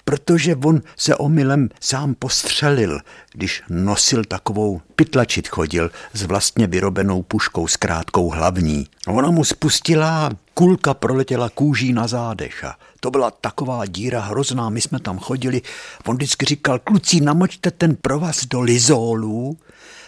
protože 0.06 0.56
on 0.56 0.82
se 0.98 1.16
omylem 1.16 1.70
sám 1.80 2.16
postřelil, 2.16 3.00
když 3.34 3.64
nosil 3.70 4.24
takovou 4.24 4.82
pytlačit 4.96 5.48
chodil 5.48 5.92
s 6.14 6.24
vlastně 6.24 6.68
vyrobenou 6.68 7.22
puškou 7.22 7.68
s 7.68 7.78
krátkou 7.78 8.30
hlavní. 8.30 8.88
Ona 9.08 9.32
mu 9.32 9.44
spustila, 9.44 10.30
kulka 10.54 10.94
proletěla 10.94 11.50
kůží 11.50 11.94
na 11.94 12.08
zádech 12.08 12.64
a 12.64 12.76
to 13.00 13.12
byla 13.12 13.32
taková 13.32 13.86
díra 13.86 14.22
hrozná, 14.22 14.70
my 14.70 14.82
jsme 14.82 15.00
tam 15.00 15.20
chodili. 15.20 15.62
On 16.06 16.16
vždycky 16.16 16.46
říkal, 16.46 16.80
kluci, 16.80 17.22
namočte 17.22 17.72
ten 17.72 17.96
provaz 18.02 18.46
do 18.46 18.62
lizolu, 18.62 19.58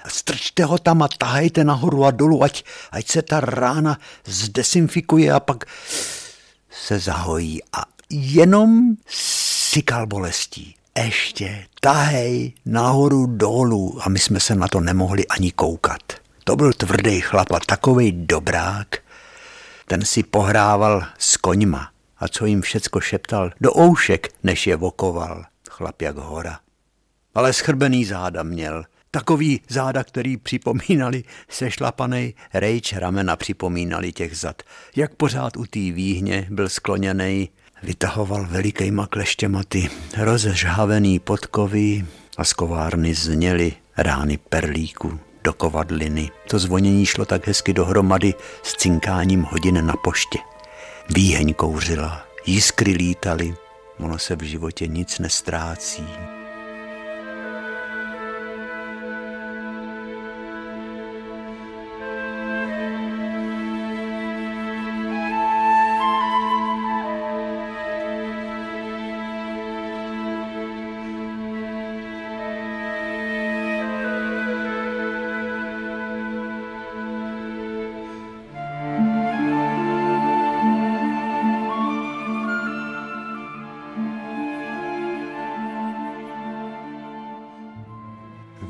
strčte 0.08 0.66
ho 0.66 0.78
tam 0.78 1.02
a 1.02 1.08
tahejte 1.18 1.64
nahoru 1.64 2.06
a 2.06 2.12
dolů, 2.12 2.44
ať, 2.44 2.64
ať 2.92 3.08
se 3.08 3.22
ta 3.22 3.40
rána 3.40 3.98
zdesinfikuje 4.26 5.32
a 5.32 5.40
pak 5.40 5.66
se 6.70 7.00
zahojí 7.00 7.62
a 7.74 7.84
jenom 8.10 8.96
sykal 9.08 10.08
bolestí. 10.08 10.76
Ještě 10.98 11.66
tahej 11.82 12.54
nahoru 12.66 13.26
dolů 13.26 14.00
a 14.02 14.10
my 14.10 14.20
jsme 14.20 14.40
se 14.40 14.56
na 14.56 14.68
to 14.68 14.80
nemohli 14.80 15.28
ani 15.28 15.52
koukat. 15.52 16.14
To 16.44 16.56
byl 16.56 16.74
tvrdý 16.74 17.22
chlap 17.22 17.52
a 17.52 17.60
takovej 17.60 18.12
dobrák. 18.12 18.96
Ten 19.86 20.06
si 20.06 20.24
pohrával 20.24 21.06
s 21.18 21.38
koňma 21.38 21.90
a 22.18 22.28
co 22.28 22.46
jim 22.46 22.62
všecko 22.62 23.00
šeptal 23.00 23.52
do 23.62 23.80
oušek, 23.80 24.28
než 24.44 24.68
je 24.68 24.76
vokoval. 24.76 25.46
Chlap 25.70 26.02
jak 26.02 26.18
hora. 26.18 26.60
Ale 27.36 27.54
schrbený 27.54 28.06
záda 28.06 28.44
měl. 28.44 28.86
Takový 29.16 29.62
záda, 29.70 30.04
který 30.04 30.38
připomínali 30.38 31.24
sešlapaný 31.50 32.36
rejč 32.54 32.94
ramena, 32.94 33.36
připomínali 33.36 34.12
těch 34.12 34.38
zad. 34.38 34.62
Jak 34.96 35.16
pořád 35.16 35.58
u 35.58 35.66
té 35.66 35.80
výhně 35.80 36.48
byl 36.50 36.70
skloněný 36.70 37.50
vytahoval 37.84 38.48
velikýma 38.50 39.08
kleštěma 39.08 39.64
ty 39.68 39.90
rozžhavený 40.18 41.20
podkovy 41.20 42.06
a 42.38 42.44
z 42.44 42.54
kovárny 42.54 43.14
zněly 43.14 43.74
rány 43.98 44.38
perlíku 44.38 45.20
do 45.44 45.54
kovadliny. 45.54 46.32
To 46.50 46.60
zvonění 46.60 47.06
šlo 47.06 47.26
tak 47.26 47.48
hezky 47.48 47.74
dohromady 47.74 48.34
s 48.64 48.74
cinkáním 48.74 49.42
hodin 49.42 49.86
na 49.86 49.94
poště. 50.04 50.40
Výheň 51.10 51.54
kouřila, 51.54 52.26
jiskry 52.46 52.92
lítaly, 52.92 53.56
ono 54.00 54.20
se 54.20 54.36
v 54.36 54.42
životě 54.42 54.88
nic 54.88 55.20
nestrácí. 55.20 56.04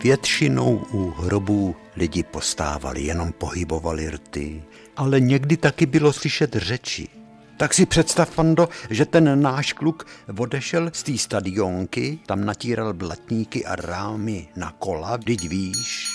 Většinou 0.03 0.85
u 0.91 1.09
hrobů 1.11 1.75
lidi 1.95 2.23
postávali, 2.23 3.01
jenom 3.01 3.31
pohybovali 3.31 4.09
rty, 4.09 4.63
ale 4.95 5.19
někdy 5.19 5.57
taky 5.57 5.85
bylo 5.85 6.13
slyšet 6.13 6.53
řeči. 6.53 7.07
Tak 7.57 7.73
si 7.73 7.85
představ, 7.85 8.35
Pando, 8.35 8.69
že 8.89 9.05
ten 9.05 9.41
náš 9.41 9.73
kluk 9.73 10.07
odešel 10.37 10.89
z 10.93 11.03
té 11.03 11.17
stadionky, 11.17 12.19
tam 12.25 12.45
natíral 12.45 12.93
blatníky 12.93 13.65
a 13.65 13.75
rámy 13.75 14.47
na 14.55 14.71
kola, 14.71 15.17
vždyť 15.17 15.49
víš, 15.49 16.09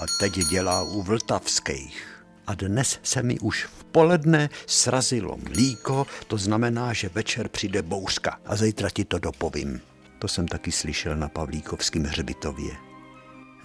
a 0.00 0.04
teď 0.20 0.32
dělá 0.50 0.82
u 0.82 1.02
Vltavských. 1.02 2.24
A 2.46 2.54
dnes 2.54 2.98
se 3.02 3.22
mi 3.22 3.38
už 3.38 3.64
v 3.64 3.84
poledne 3.84 4.48
srazilo 4.66 5.36
mlíko, 5.36 6.06
to 6.26 6.38
znamená, 6.38 6.92
že 6.92 7.10
večer 7.14 7.48
přijde 7.48 7.82
bouřka 7.82 8.38
a 8.46 8.56
zítra 8.56 8.90
ti 8.90 9.04
to 9.04 9.18
dopovím. 9.18 9.80
To 10.18 10.28
jsem 10.28 10.48
taky 10.48 10.72
slyšel 10.72 11.16
na 11.16 11.28
Pavlíkovském 11.28 12.04
hřbitově. 12.04 12.95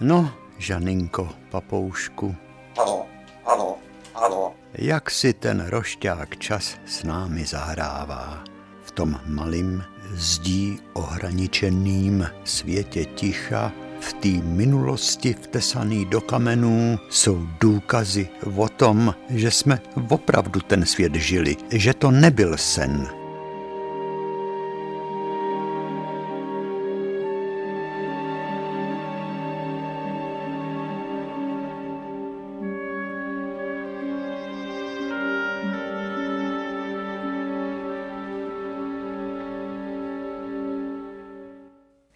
No, 0.02 0.30
Žaninko, 0.58 1.28
papoušku. 1.50 2.34
Ano, 2.78 3.06
ano, 3.46 3.78
ano. 4.14 4.54
Jak 4.74 5.10
si 5.10 5.32
ten 5.32 5.62
rošťák 5.62 6.38
čas 6.42 6.74
s 6.86 7.06
námi 7.06 7.46
zahrává 7.46 8.42
v 8.82 8.90
tom 8.90 9.20
malým 9.26 9.84
zdí 10.10 10.80
ohraničeným 10.92 12.26
světě 12.44 13.04
ticha, 13.04 13.72
v 14.00 14.12
té 14.12 14.34
minulosti 14.42 15.34
vtesaný 15.34 16.04
do 16.04 16.20
kamenů 16.20 16.98
jsou 17.10 17.46
důkazy 17.60 18.28
o 18.56 18.68
tom, 18.68 19.14
že 19.30 19.50
jsme 19.50 19.78
opravdu 20.08 20.60
ten 20.60 20.86
svět 20.86 21.14
žili, 21.14 21.56
že 21.70 21.94
to 21.94 22.10
nebyl 22.10 22.56
sen, 22.56 23.21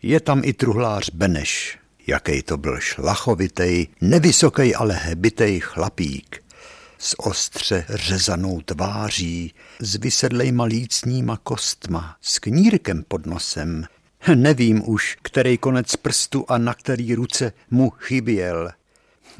Je 0.06 0.20
tam 0.20 0.42
i 0.44 0.52
truhlář 0.52 1.10
Beneš, 1.10 1.78
jaký 2.06 2.42
to 2.42 2.56
byl 2.56 2.80
šlachovitej, 2.80 3.86
nevysoký, 4.00 4.74
ale 4.74 4.94
hebitej 4.94 5.60
chlapík 5.60 6.44
s 6.98 7.20
ostře 7.20 7.84
řezanou 7.88 8.60
tváří, 8.60 9.54
s 9.80 9.96
vysedlejma 9.96 10.64
lícníma 10.64 11.36
kostma, 11.36 12.16
s 12.20 12.38
knírkem 12.38 13.04
pod 13.08 13.26
nosem. 13.26 13.86
Nevím 14.34 14.88
už, 14.88 15.16
který 15.22 15.58
konec 15.58 15.96
prstu 15.96 16.44
a 16.48 16.58
na 16.58 16.74
který 16.74 17.14
ruce 17.14 17.52
mu 17.70 17.90
chyběl. 17.90 18.70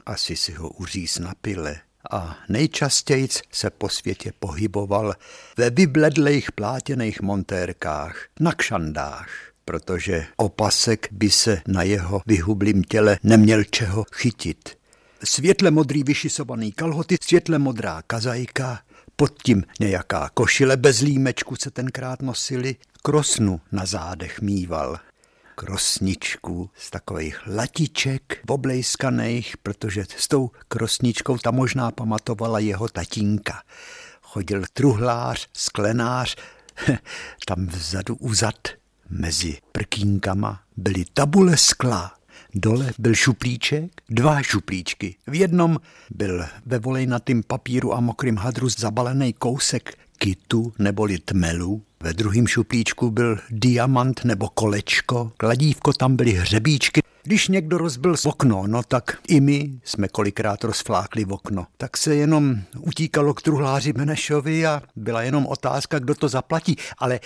Asi 0.06 0.36
si 0.36 0.52
ho 0.52 0.68
uříz 0.68 1.18
na 1.18 1.34
pile 1.40 1.76
a 2.10 2.38
nejčastěji 2.48 3.28
se 3.52 3.70
po 3.70 3.88
světě 3.88 4.32
pohyboval 4.38 5.14
ve 5.56 5.70
vybledlejch 5.70 6.52
plátěných 6.52 7.22
montérkách, 7.22 8.26
na 8.40 8.52
kšandách 8.52 9.55
protože 9.66 10.26
opasek 10.36 11.08
by 11.10 11.30
se 11.30 11.62
na 11.68 11.82
jeho 11.82 12.22
vyhublým 12.26 12.84
těle 12.84 13.18
neměl 13.22 13.64
čeho 13.64 14.04
chytit. 14.14 14.78
Světle 15.24 15.70
modrý 15.70 16.02
vyšisovaný 16.02 16.72
kalhoty, 16.72 17.16
světle 17.22 17.58
modrá 17.58 18.02
kazajka, 18.06 18.80
pod 19.16 19.42
tím 19.42 19.64
nějaká 19.80 20.30
košile 20.34 20.76
bez 20.76 21.00
límečku 21.00 21.56
se 21.56 21.70
tenkrát 21.70 22.22
nosili, 22.22 22.76
krosnu 23.02 23.60
na 23.72 23.86
zádech 23.86 24.40
mýval. 24.40 24.98
Krosničku 25.54 26.70
z 26.78 26.90
takových 26.90 27.40
latiček 27.46 28.38
oblejskaných, 28.48 29.56
protože 29.56 30.04
s 30.16 30.28
tou 30.28 30.50
krosničkou 30.68 31.38
ta 31.38 31.50
možná 31.50 31.90
pamatovala 31.90 32.58
jeho 32.58 32.88
tatínka. 32.88 33.62
Chodil 34.22 34.64
truhlář, 34.72 35.48
sklenář, 35.52 36.36
tam 37.46 37.66
vzadu 37.66 38.14
uzad 38.14 38.68
Mezi 39.10 39.58
prkínkama 39.72 40.60
byly 40.76 41.04
tabule 41.14 41.56
skla. 41.56 42.12
Dole 42.54 42.92
byl 42.98 43.14
šuplíček, 43.14 43.90
dva 44.08 44.42
šuplíčky. 44.42 45.16
V 45.26 45.34
jednom 45.34 45.78
byl 46.10 46.44
ve 46.66 46.78
volejnatým 46.78 47.42
papíru 47.42 47.94
a 47.94 48.00
mokrým 48.00 48.36
hadru 48.36 48.68
zabalený 48.68 49.32
kousek 49.32 49.98
kitu 50.18 50.72
neboli 50.78 51.18
tmelu. 51.18 51.82
Ve 52.02 52.12
druhém 52.12 52.46
šuplíčku 52.46 53.10
byl 53.10 53.38
diamant 53.50 54.24
nebo 54.24 54.48
kolečko, 54.48 55.32
kladívko 55.36 55.92
tam 55.92 56.16
byly 56.16 56.32
hřebíčky, 56.32 57.02
Když 57.26 57.48
někdo 57.48 57.78
rozbil 57.78 58.14
okno, 58.24 58.64
no 58.66 58.82
tak 58.82 59.18
i 59.28 59.40
my 59.40 59.80
jsme 59.84 60.08
kolikrát 60.08 60.64
rozflákli 60.64 61.24
v 61.24 61.32
okno. 61.32 61.66
Tak 61.76 61.96
se 61.96 62.14
jenom 62.14 62.56
utíkalo 62.80 63.34
k 63.34 63.42
truhláři 63.42 63.92
Benešovi 63.92 64.66
a 64.66 64.82
byla 64.96 65.22
jenom 65.22 65.46
otázka, 65.46 65.98
kdo 65.98 66.14
to 66.14 66.28
zaplatí. 66.28 66.76
Ale 66.98 67.20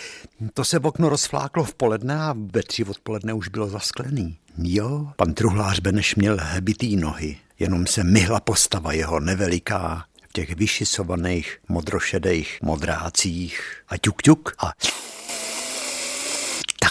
to 0.55 0.65
se 0.65 0.79
v 0.79 0.87
okno 0.87 1.09
rozfláklo 1.09 1.65
v 1.65 1.75
poledne 1.75 2.23
a 2.23 2.35
ve 2.55 2.63
tři 2.63 2.85
odpoledne 2.85 3.33
už 3.33 3.49
bylo 3.49 3.69
zasklený. 3.69 4.37
Jo, 4.59 5.13
pan 5.17 5.35
truhlář 5.35 5.81
Beneš 5.81 6.15
měl 6.15 6.39
hebitý 6.41 6.97
nohy, 6.97 7.37
jenom 7.59 7.87
se 7.87 8.05
myhla 8.05 8.41
postava 8.41 8.93
jeho 8.93 9.21
neveliká, 9.21 10.05
v 10.29 10.33
těch 10.33 10.57
vyšisovaných 10.57 11.59
modrošedých 11.69 12.59
modrácích 12.63 13.83
a 13.89 13.97
ťuk 13.97 14.23
ťuk 14.23 14.55
a 14.59 14.73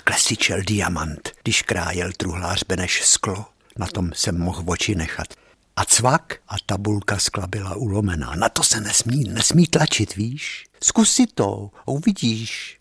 takhle 0.09 0.23
si 0.23 0.37
čel 0.37 0.61
diamant, 0.67 1.29
když 1.43 1.61
krájel 1.61 2.11
truhlář 2.17 2.63
Beneš 2.63 3.01
sklo. 3.03 3.45
Na 3.77 3.87
tom 3.87 4.11
jsem 4.13 4.39
mohl 4.39 4.63
oči 4.65 4.95
nechat. 4.95 5.27
A 5.75 5.85
cvak 5.85 6.39
a 6.47 6.55
tabulka 6.65 7.19
skla 7.19 7.47
byla 7.47 7.75
ulomená. 7.75 8.35
Na 8.35 8.49
to 8.49 8.63
se 8.63 8.81
nesmí, 8.81 9.23
nesmí 9.23 9.67
tlačit, 9.67 10.15
víš? 10.15 10.65
Zkus 10.83 11.11
si 11.11 11.27
to 11.27 11.71
uvidíš. 11.85 12.79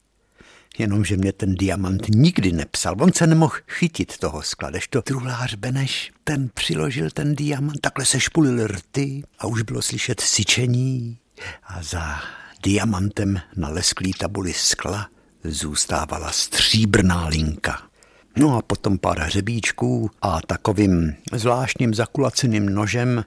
Jenomže 0.79 1.17
mě 1.17 1.33
ten 1.33 1.55
diamant 1.55 2.09
nikdy 2.09 2.53
nepsal. 2.53 2.95
On 3.01 3.13
se 3.13 3.27
nemohl 3.27 3.57
chytit 3.69 4.19
toho 4.19 4.43
skla, 4.43 4.71
to 4.91 5.03
truhlář 5.03 5.55
Beneš, 5.55 6.13
ten 6.25 6.51
přiložil 6.55 7.11
ten 7.11 7.35
diamant, 7.35 7.81
takhle 7.81 8.05
se 8.05 8.21
špulil 8.21 8.67
rty 8.67 9.23
a 9.39 9.47
už 9.47 9.63
bylo 9.63 9.83
slyšet 9.83 10.21
syčení 10.21 11.19
a 11.65 11.83
za 11.83 12.21
diamantem 12.63 13.41
na 13.57 13.69
lesklý 13.69 14.13
tabuli 14.13 14.53
skla 14.53 15.09
zůstávala 15.45 16.33
stříbrná 16.33 17.27
linka. 17.27 17.83
No 18.37 18.57
a 18.57 18.63
potom 18.63 18.99
pár 18.99 19.19
hřebíčků 19.19 20.11
a 20.23 20.41
takovým 20.47 21.17
zvláštním 21.33 21.95
zakulaceným 21.95 22.69
nožem 22.69 23.25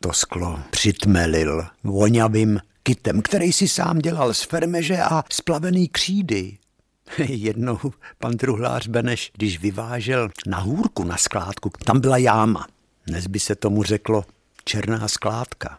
to 0.00 0.12
sklo 0.12 0.60
přitmelil 0.70 1.66
voňavým 1.84 2.60
kytem, 2.82 3.22
který 3.22 3.52
si 3.52 3.68
sám 3.68 3.98
dělal 3.98 4.34
z 4.34 4.42
fermeže 4.42 4.98
a 5.02 5.24
splavený 5.32 5.88
křídy. 5.88 6.58
Jednou 7.18 7.78
pan 8.18 8.36
truhlář 8.36 8.86
Beneš, 8.86 9.30
když 9.34 9.60
vyvážel 9.60 10.28
na 10.46 10.58
hůrku 10.58 11.04
na 11.04 11.16
skládku, 11.16 11.70
tam 11.84 12.00
byla 12.00 12.16
jáma. 12.16 12.66
Dnes 13.06 13.26
by 13.26 13.40
se 13.40 13.54
tomu 13.54 13.82
řeklo 13.82 14.24
černá 14.64 15.08
skládka. 15.08 15.78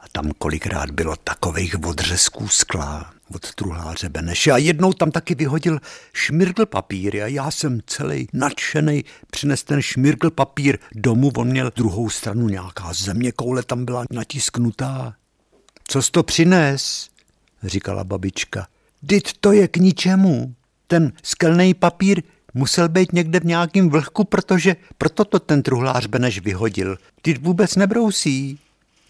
A 0.00 0.04
tam 0.12 0.30
kolikrát 0.38 0.90
bylo 0.90 1.16
takových 1.16 1.84
odřezků 1.84 2.48
skla 2.48 3.13
od 3.34 3.54
truhláře 3.54 4.08
Beneše. 4.08 4.50
A 4.50 4.56
jednou 4.56 4.92
tam 4.92 5.10
taky 5.10 5.34
vyhodil 5.34 5.78
šmirgl 6.12 6.66
papír 6.66 7.22
a 7.22 7.26
já 7.26 7.50
jsem 7.50 7.80
celý 7.86 8.28
nadšený 8.32 9.04
přines 9.30 9.62
ten 9.62 9.82
šmirgl 9.82 10.30
papír 10.30 10.78
domů. 10.94 11.30
On 11.36 11.48
měl 11.48 11.72
druhou 11.76 12.10
stranu 12.10 12.48
nějaká 12.48 12.92
země 12.92 13.32
koule 13.32 13.62
tam 13.62 13.84
byla 13.84 14.04
natisknutá. 14.10 15.14
Co 15.88 16.02
jsi 16.02 16.10
to 16.10 16.22
přines? 16.22 17.08
říkala 17.62 18.04
babička. 18.04 18.66
Dit 19.02 19.32
to 19.40 19.52
je 19.52 19.68
k 19.68 19.76
ničemu. 19.76 20.54
Ten 20.86 21.12
skelný 21.22 21.74
papír 21.74 22.22
musel 22.54 22.88
být 22.88 23.12
někde 23.12 23.40
v 23.40 23.44
nějakém 23.44 23.90
vlhku, 23.90 24.24
protože 24.24 24.76
proto 24.98 25.24
to 25.24 25.38
ten 25.38 25.62
truhlář 25.62 26.06
Beneš 26.06 26.40
vyhodil. 26.40 26.96
Dit 27.24 27.42
vůbec 27.42 27.76
nebrousí. 27.76 28.58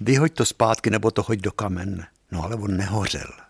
Vyhoď 0.00 0.32
to 0.32 0.44
zpátky 0.46 0.90
nebo 0.90 1.10
to 1.10 1.22
hoď 1.22 1.38
do 1.38 1.52
kamen. 1.52 2.04
No 2.32 2.44
ale 2.44 2.56
on 2.56 2.76
nehořel. 2.76 3.43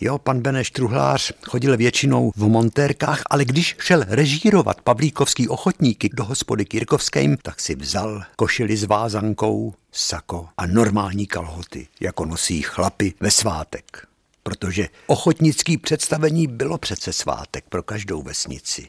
Jo, 0.00 0.18
pan 0.18 0.40
Beneš 0.40 0.70
Truhlář 0.70 1.32
chodil 1.46 1.76
většinou 1.76 2.32
v 2.36 2.48
montérkách, 2.48 3.22
ale 3.30 3.44
když 3.44 3.76
šel 3.80 4.04
režírovat 4.08 4.80
pavlíkovský 4.80 5.48
ochotníky 5.48 6.10
do 6.12 6.24
hospody 6.24 6.64
Kirkovským, 6.64 7.36
tak 7.42 7.60
si 7.60 7.74
vzal 7.74 8.22
košili 8.36 8.76
s 8.76 8.84
vázankou, 8.84 9.74
sako 9.92 10.48
a 10.56 10.66
normální 10.66 11.26
kalhoty, 11.26 11.88
jako 12.00 12.24
nosí 12.24 12.62
chlapy 12.62 13.14
ve 13.20 13.30
svátek 13.30 14.06
protože 14.44 14.88
ochotnický 15.06 15.78
představení 15.78 16.46
bylo 16.46 16.78
přece 16.78 17.12
svátek 17.12 17.64
pro 17.68 17.82
každou 17.82 18.22
vesnici. 18.22 18.88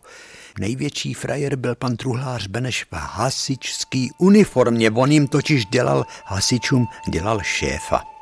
Největší 0.60 1.14
frajer 1.14 1.56
byl 1.56 1.76
pan 1.76 1.98
truhlář 1.98 2.48
Beneš 2.48 2.84
v 2.84 2.94
hasičský 2.94 4.12
uniformě, 4.18 4.92
on 4.92 5.12
jim 5.12 5.28
totiž 5.28 5.66
dělal 5.66 6.06
hasičům, 6.26 6.88
dělal 7.10 7.40
šéfa. 7.44 8.15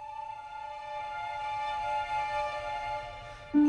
Za 3.54 3.60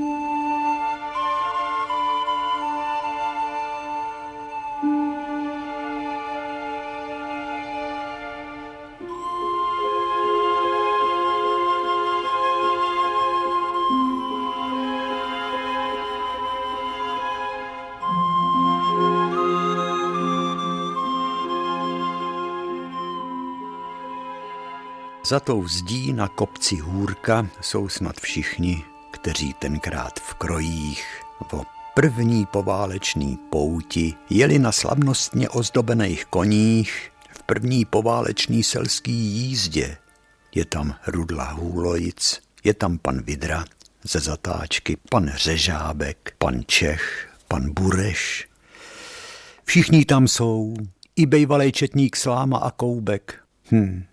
tou 25.41 25.69
zdí 25.69 26.13
na 26.13 26.29
kopci 26.29 26.77
Hůrka 26.77 27.47
jsou 27.61 27.89
snad 27.89 28.17
všichni, 28.21 28.85
kteří 29.15 29.55
tenkrát 29.55 30.21
v 30.21 30.35
krojích 30.35 31.23
o 31.53 31.63
první 31.95 32.47
poválečný 32.47 33.39
pouti 33.51 34.15
jeli 34.31 34.59
na 34.59 34.73
slavnostně 34.73 35.49
ozdobených 35.49 36.25
koních 36.25 37.11
v 37.31 37.43
první 37.43 37.85
poválečný 37.85 38.63
selský 38.63 39.13
jízdě. 39.13 39.97
Je 40.55 40.65
tam 40.65 40.95
Rudla 41.07 41.45
Hůlojic, 41.45 42.41
je 42.65 42.75
tam 42.75 42.99
pan 42.99 43.23
Vidra 43.23 43.65
ze 44.03 44.21
zatáčky, 44.21 44.97
pan 45.11 45.31
Řežábek, 45.35 46.35
pan 46.39 46.63
Čech, 46.67 47.29
pan 47.49 47.71
Bureš. 47.75 48.49
Všichni 49.65 50.05
tam 50.05 50.29
jsou, 50.29 50.75
i 51.17 51.27
bejvalej 51.27 51.73
četník 51.73 52.17
Sláma 52.17 52.59
a 52.59 52.71
Koubek. 52.71 53.41
Hm, 53.73 54.05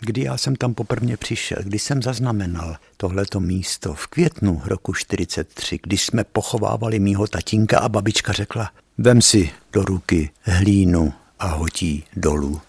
Kdy 0.00 0.22
já 0.22 0.36
jsem 0.36 0.56
tam 0.56 0.74
poprvé 0.74 1.16
přišel, 1.16 1.58
kdy 1.62 1.78
jsem 1.78 2.02
zaznamenal 2.02 2.76
tohleto 2.96 3.40
místo 3.40 3.94
v 3.94 4.06
květnu 4.06 4.62
roku 4.64 4.94
43, 4.94 5.78
když 5.82 6.06
jsme 6.06 6.24
pochovávali 6.24 6.98
mýho 6.98 7.26
tatínka 7.26 7.78
a 7.78 7.88
babička 7.88 8.32
řekla, 8.32 8.70
vem 8.98 9.22
si 9.22 9.50
do 9.72 9.82
ruky 9.82 10.30
hlínu 10.42 11.12
a 11.38 11.46
hodí 11.46 12.04
dolů. 12.16 12.60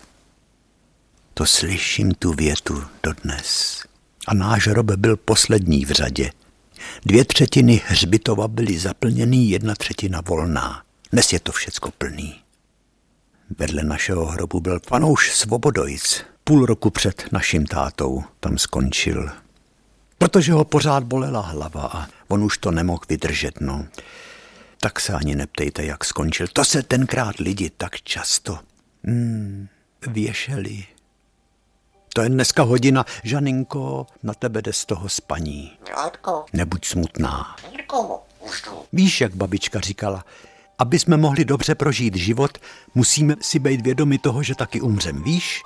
To 1.33 1.45
slyším 1.45 2.13
tu 2.13 2.33
větu 2.33 2.83
dodnes. 3.03 3.81
A 4.27 4.33
náš 4.33 4.67
rob 4.67 4.91
byl 4.91 5.17
poslední 5.17 5.85
v 5.85 5.91
řadě. 5.91 6.31
Dvě 7.05 7.25
třetiny 7.25 7.81
hřbitova 7.85 8.47
byly 8.47 8.79
zaplněný, 8.79 9.49
jedna 9.49 9.75
třetina 9.75 10.21
volná. 10.21 10.83
Dnes 11.11 11.33
je 11.33 11.39
to 11.39 11.51
všecko 11.51 11.91
plný. 11.91 12.35
Vedle 13.59 13.83
našeho 13.83 14.25
hrobu 14.25 14.59
byl 14.59 14.79
panouš 14.79 15.31
Svobodojc, 15.31 16.23
půl 16.47 16.65
roku 16.65 16.89
před 16.89 17.23
naším 17.31 17.65
tátou 17.65 18.23
tam 18.39 18.57
skončil. 18.57 19.29
Protože 20.17 20.53
ho 20.53 20.65
pořád 20.65 21.03
bolela 21.03 21.41
hlava 21.41 21.81
a 21.81 22.07
on 22.27 22.43
už 22.43 22.57
to 22.57 22.71
nemohl 22.71 22.99
vydržet, 23.09 23.61
no. 23.61 23.85
Tak 24.79 24.99
se 24.99 25.13
ani 25.13 25.35
neptejte, 25.35 25.85
jak 25.85 26.05
skončil. 26.05 26.47
To 26.53 26.65
se 26.65 26.83
tenkrát 26.83 27.35
lidi 27.37 27.69
tak 27.69 28.01
často 28.01 28.59
hmm, 29.03 29.67
věšeli. 30.07 30.85
To 32.13 32.21
je 32.21 32.29
dneska 32.29 32.63
hodina. 32.63 33.05
Žaninko, 33.23 34.07
na 34.23 34.33
tebe 34.33 34.61
jde 34.61 34.73
z 34.73 34.85
toho 34.85 35.09
spaní. 35.09 35.77
Nebuď 36.53 36.85
smutná. 36.85 37.55
Víš, 38.93 39.21
jak 39.21 39.35
babička 39.35 39.79
říkala, 39.79 40.25
aby 40.79 40.99
jsme 40.99 41.17
mohli 41.17 41.45
dobře 41.45 41.75
prožít 41.75 42.15
život, 42.15 42.57
musíme 42.95 43.35
si 43.41 43.59
být 43.59 43.81
vědomi 43.81 44.17
toho, 44.17 44.43
že 44.43 44.55
taky 44.55 44.81
umřem, 44.81 45.23
víš? 45.23 45.63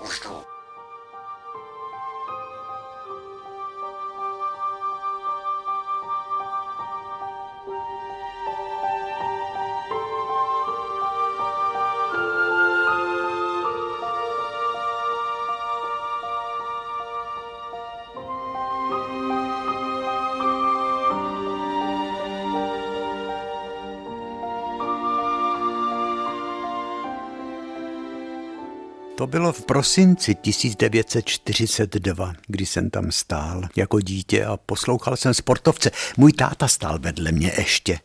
To 29.21 29.27
bylo 29.27 29.53
v 29.53 29.65
prosinci 29.65 30.35
1942, 30.35 32.33
kdy 32.47 32.65
jsem 32.65 32.89
tam 32.89 33.11
stál 33.11 33.63
jako 33.75 33.99
dítě 33.99 34.45
a 34.45 34.57
poslouchal 34.57 35.17
jsem 35.17 35.33
sportovce. 35.33 35.91
Můj 36.17 36.33
táta 36.33 36.67
stál 36.67 36.99
vedle 36.99 37.31
mě 37.31 37.51
ještě. 37.57 37.99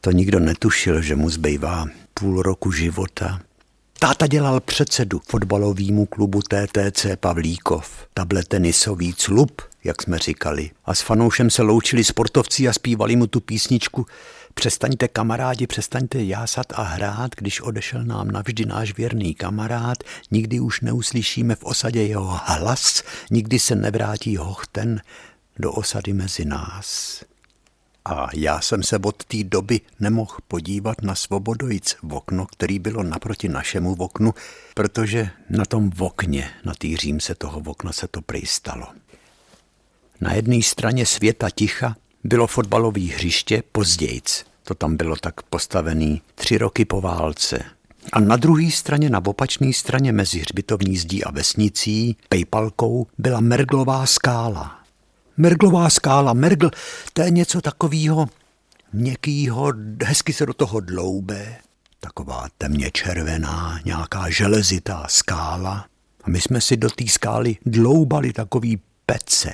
To 0.00 0.10
nikdo 0.10 0.40
netušil, 0.40 1.02
že 1.02 1.16
mu 1.16 1.30
zbývá 1.30 1.86
půl 2.14 2.42
roku 2.42 2.72
života 2.72 3.40
Táta 4.02 4.26
dělal 4.26 4.60
předsedu 4.60 5.20
fotbalovýmu 5.28 6.06
klubu 6.06 6.40
TTC 6.42 7.06
Pavlíkov. 7.20 8.06
Table 8.14 8.42
tenisový 8.44 9.14
club, 9.14 9.62
jak 9.84 10.02
jsme 10.02 10.18
říkali. 10.18 10.70
A 10.84 10.94
s 10.94 11.00
fanoušem 11.00 11.50
se 11.50 11.62
loučili 11.62 12.04
sportovci 12.04 12.68
a 12.68 12.72
zpívali 12.72 13.16
mu 13.16 13.26
tu 13.26 13.40
písničku 13.40 14.06
Přestaňte 14.60 15.08
kamarádi, 15.08 15.66
přestaňte 15.66 16.24
jásat 16.24 16.66
a 16.74 16.82
hrát, 16.82 17.30
když 17.36 17.60
odešel 17.60 18.04
nám 18.04 18.30
navždy 18.30 18.66
náš 18.66 18.96
věrný 18.96 19.34
kamarád, 19.34 19.98
nikdy 20.30 20.60
už 20.60 20.80
neuslyšíme 20.80 21.54
v 21.54 21.64
osadě 21.64 22.02
jeho 22.02 22.40
hlas, 22.44 23.02
nikdy 23.30 23.58
se 23.58 23.74
nevrátí 23.74 24.36
hochten 24.36 25.00
do 25.58 25.72
osady 25.72 26.12
mezi 26.12 26.44
nás. 26.44 27.22
A 28.04 28.28
já 28.34 28.60
jsem 28.60 28.82
se 28.82 28.98
od 28.98 29.24
té 29.24 29.44
doby 29.44 29.80
nemohl 30.00 30.36
podívat 30.48 31.02
na 31.02 31.14
Svobodojic 31.14 31.96
v 32.02 32.14
okno, 32.14 32.46
který 32.46 32.78
bylo 32.78 33.02
naproti 33.02 33.48
našemu 33.48 33.94
oknu, 33.94 34.34
protože 34.74 35.30
na 35.50 35.64
tom 35.64 35.90
okně, 35.98 36.50
na 36.64 36.74
té 36.74 36.96
římse 36.96 37.34
toho 37.34 37.62
okna 37.66 37.92
se 37.92 38.08
to 38.08 38.22
prejstalo. 38.22 38.86
Na 40.20 40.32
jedné 40.32 40.62
straně 40.62 41.06
světa 41.06 41.50
ticha 41.50 41.96
bylo 42.24 42.46
fotbalové 42.46 43.00
hřiště 43.00 43.62
pozdějc. 43.72 44.49
To 44.70 44.74
tam 44.74 44.96
bylo 44.96 45.16
tak 45.16 45.42
postavený 45.42 46.22
tři 46.34 46.58
roky 46.58 46.84
po 46.84 47.00
válce. 47.00 47.64
A 48.12 48.20
na 48.20 48.36
druhé 48.36 48.70
straně, 48.70 49.10
na 49.10 49.24
opačné 49.24 49.72
straně 49.72 50.12
mezi 50.12 50.38
hřbitovní 50.38 50.96
zdí 50.96 51.24
a 51.24 51.30
vesnicí, 51.30 52.16
pejpalkou, 52.28 53.06
byla 53.18 53.40
Merglová 53.40 54.06
skála. 54.06 54.80
Merglová 55.36 55.90
skála, 55.90 56.32
Mergl, 56.32 56.70
to 57.12 57.22
je 57.22 57.30
něco 57.30 57.60
takového 57.60 58.26
měkkýho, 58.92 59.72
hezky 60.04 60.32
se 60.32 60.46
do 60.46 60.54
toho 60.54 60.80
dloube, 60.80 61.56
taková 62.00 62.48
temně 62.58 62.90
červená, 62.90 63.80
nějaká 63.84 64.30
železitá 64.30 65.06
skála. 65.08 65.86
A 66.24 66.30
my 66.30 66.40
jsme 66.40 66.60
si 66.60 66.76
do 66.76 66.90
té 66.90 67.08
skály 67.08 67.56
dloubali 67.66 68.32
takový 68.32 68.80
pece. 69.06 69.52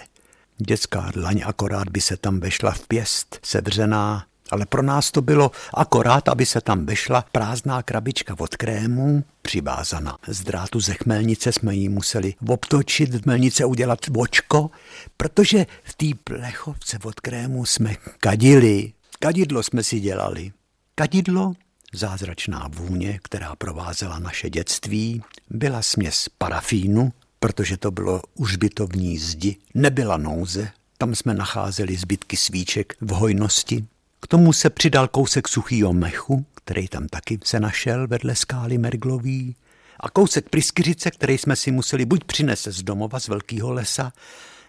Dětská 0.58 1.10
dlaň 1.14 1.42
akorát 1.46 1.88
by 1.88 2.00
se 2.00 2.16
tam 2.16 2.40
vešla 2.40 2.70
v 2.70 2.86
pěst, 2.86 3.38
sevřená, 3.42 4.26
ale 4.50 4.66
pro 4.66 4.82
nás 4.82 5.10
to 5.10 5.22
bylo 5.22 5.50
akorát, 5.74 6.28
aby 6.28 6.46
se 6.46 6.60
tam 6.60 6.86
vešla 6.86 7.24
prázdná 7.32 7.82
krabička 7.82 8.34
od 8.38 8.56
krému, 8.56 9.24
přivázana. 9.42 10.18
Z 10.28 10.40
drátu 10.40 10.80
ze 10.80 10.94
chmelnice 10.94 11.52
jsme 11.52 11.74
ji 11.74 11.88
museli 11.88 12.34
obtočit, 12.48 13.14
v 13.14 13.22
chmelnice 13.22 13.64
udělat 13.64 13.98
očko, 14.16 14.70
protože 15.16 15.66
v 15.84 15.94
té 15.94 16.06
plechovce 16.24 16.98
od 17.04 17.20
krému 17.20 17.66
jsme 17.66 17.96
kadili. 18.20 18.92
Kadidlo 19.18 19.62
jsme 19.62 19.82
si 19.82 20.00
dělali. 20.00 20.52
Kadidlo, 20.94 21.52
zázračná 21.92 22.68
vůně, 22.72 23.18
která 23.22 23.56
provázela 23.56 24.18
naše 24.18 24.50
dětství, 24.50 25.22
byla 25.50 25.82
směs 25.82 26.28
parafínu, 26.38 27.12
protože 27.40 27.76
to 27.76 27.90
bylo 27.90 28.22
užbitovní 28.34 29.18
zdi, 29.18 29.56
nebyla 29.74 30.16
nouze, 30.16 30.68
tam 30.98 31.14
jsme 31.14 31.34
nacházeli 31.34 31.96
zbytky 31.96 32.36
svíček 32.36 32.94
v 33.00 33.10
hojnosti, 33.10 33.86
k 34.20 34.26
tomu 34.26 34.52
se 34.52 34.70
přidal 34.70 35.08
kousek 35.08 35.48
suchýho 35.48 35.92
mechu, 35.92 36.46
který 36.54 36.88
tam 36.88 37.06
taky 37.08 37.38
se 37.44 37.60
našel 37.60 38.06
vedle 38.06 38.34
skály 38.34 38.78
Merglový, 38.78 39.56
a 40.00 40.10
kousek 40.10 40.48
pryskyřice, 40.48 41.10
který 41.10 41.38
jsme 41.38 41.56
si 41.56 41.70
museli 41.72 42.04
buď 42.04 42.24
přinést 42.24 42.68
z 42.68 42.82
domova 42.82 43.20
z 43.20 43.28
velkého 43.28 43.72
lesa, 43.72 44.12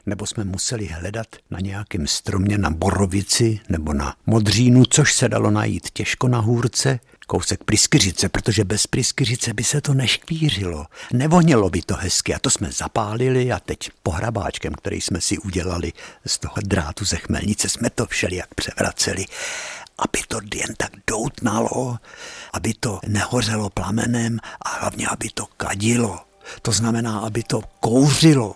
nebo 0.06 0.26
jsme 0.26 0.44
museli 0.44 0.86
hledat 0.86 1.28
na 1.52 1.60
nějakém 1.60 2.08
stromě 2.08 2.58
na 2.58 2.70
borovici 2.70 3.60
nebo 3.70 3.94
na 3.94 4.16
modřínu, 4.26 4.86
což 4.86 5.14
se 5.14 5.30
dalo 5.30 5.52
najít 5.52 5.90
těžko 5.90 6.28
na 6.28 6.40
hůrce, 6.40 7.00
kousek 7.28 7.64
pryskyřice, 7.64 8.30
protože 8.30 8.64
bez 8.64 8.88
pryskyřice 8.88 9.54
by 9.54 9.64
se 9.64 9.82
to 9.82 9.94
neškvířilo. 9.94 10.86
Nevonělo 11.14 11.70
by 11.70 11.82
to 11.82 11.96
hezky 11.96 12.36
a 12.36 12.40
to 12.40 12.50
jsme 12.50 12.72
zapálili 12.72 13.52
a 13.52 13.60
teď 13.60 13.90
pohrabáčkem, 14.04 14.74
který 14.74 15.02
jsme 15.02 15.22
si 15.22 15.38
udělali 15.38 15.94
z 16.26 16.40
toho 16.40 16.56
drátu 16.66 17.06
ze 17.06 17.18
chmelnice, 17.18 17.70
jsme 17.70 17.90
to 17.90 18.06
všelijak 18.06 18.56
převraceli 18.56 19.26
aby 19.98 20.20
to 20.28 20.40
jen 20.56 20.76
tak 20.78 20.92
doutnalo, 21.08 21.98
aby 22.54 22.74
to 22.74 23.00
nehořelo 23.08 23.70
plamenem 23.70 24.40
a 24.62 24.70
hlavně, 24.70 25.08
aby 25.08 25.30
to 25.34 25.46
kadilo. 25.58 26.20
To 26.62 26.72
znamená, 26.72 27.20
aby 27.20 27.44
to 27.44 27.62
kouřilo 27.80 28.56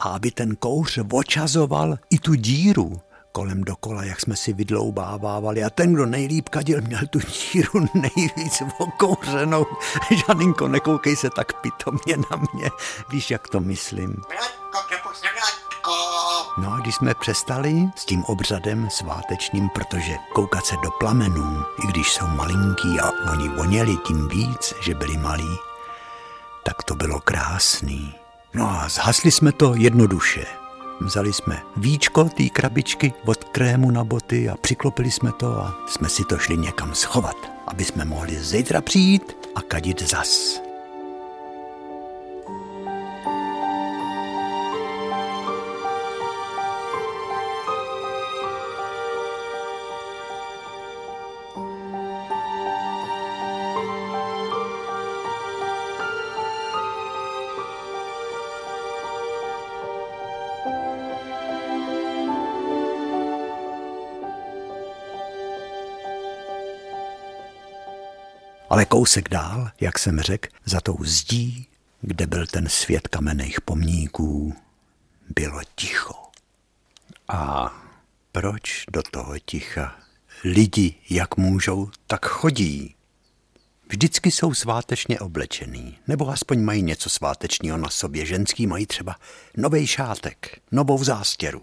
a 0.00 0.08
aby 0.08 0.30
ten 0.30 0.56
kouř 0.56 0.98
očazoval 1.12 1.98
i 2.10 2.18
tu 2.18 2.34
díru, 2.34 3.00
kolem 3.32 3.64
dokola, 3.64 4.04
jak 4.04 4.20
jsme 4.20 4.36
si 4.36 4.52
vydloubávávali 4.52 5.64
a 5.64 5.70
ten, 5.70 5.92
kdo 5.92 6.06
nejlíp 6.06 6.48
kadil, 6.48 6.80
měl 6.80 7.00
tu 7.10 7.18
díru 7.18 7.88
nejvíc 7.94 8.62
okouřenou. 8.78 9.66
Žaninko, 10.26 10.68
nekoukej 10.68 11.16
se 11.16 11.30
tak 11.30 11.60
pitomně 11.60 12.16
na 12.30 12.42
mě, 12.52 12.70
víš, 13.10 13.30
jak 13.30 13.48
to 13.48 13.60
myslím. 13.60 14.16
No 16.58 16.72
a 16.72 16.78
když 16.78 16.94
jsme 16.94 17.14
přestali 17.14 17.74
s 17.96 18.04
tím 18.04 18.24
obřadem 18.24 18.90
svátečním, 18.90 19.68
protože 19.68 20.16
koukat 20.32 20.66
se 20.66 20.74
do 20.82 20.90
plamenů, 20.90 21.64
i 21.84 21.86
když 21.86 22.12
jsou 22.12 22.26
malinký 22.26 23.00
a 23.00 23.10
oni 23.32 23.48
voněli 23.48 23.96
tím 23.96 24.28
víc, 24.28 24.74
že 24.80 24.94
byli 24.94 25.16
malí, 25.16 25.56
tak 26.64 26.82
to 26.82 26.94
bylo 26.94 27.20
krásný. 27.20 28.14
No 28.54 28.70
a 28.70 28.88
zhasli 28.88 29.30
jsme 29.30 29.52
to 29.52 29.74
jednoduše. 29.74 30.61
Vzali 31.04 31.32
jsme 31.32 31.62
víčko 31.76 32.24
té 32.24 32.48
krabičky 32.48 33.12
od 33.24 33.44
krému 33.44 33.90
na 33.90 34.04
boty 34.04 34.48
a 34.48 34.56
přiklopili 34.56 35.10
jsme 35.10 35.32
to 35.32 35.46
a 35.46 35.74
jsme 35.88 36.08
si 36.08 36.24
to 36.24 36.38
šli 36.38 36.56
někam 36.56 36.94
schovat, 36.94 37.36
aby 37.66 37.84
jsme 37.84 38.04
mohli 38.04 38.44
zítra 38.44 38.80
přijít 38.80 39.36
a 39.54 39.62
kadit 39.62 40.02
zas. 40.02 40.60
Kousek 68.92 69.28
dál, 69.28 69.70
jak 69.80 69.98
jsem 69.98 70.20
řekl, 70.20 70.48
za 70.64 70.80
tou 70.80 70.98
zdí, 71.00 71.66
kde 72.00 72.26
byl 72.26 72.46
ten 72.46 72.68
svět 72.68 73.08
kamenných 73.08 73.60
pomníků, 73.60 74.54
bylo 75.36 75.60
ticho. 75.74 76.14
A 77.28 77.72
proč 78.32 78.84
do 78.92 79.02
toho 79.02 79.38
ticha 79.38 79.96
lidi, 80.44 80.94
jak 81.10 81.36
můžou, 81.36 81.90
tak 82.06 82.26
chodí? 82.26 82.94
Vždycky 83.88 84.30
jsou 84.30 84.54
svátečně 84.54 85.20
oblečený, 85.20 85.98
nebo 86.08 86.28
aspoň 86.28 86.60
mají 86.60 86.82
něco 86.82 87.10
svátečního 87.10 87.76
na 87.76 87.90
sobě. 87.90 88.26
Ženský 88.26 88.66
mají 88.66 88.86
třeba 88.86 89.16
nový 89.56 89.86
šátek, 89.86 90.60
novou 90.72 91.04
zástěru. 91.04 91.62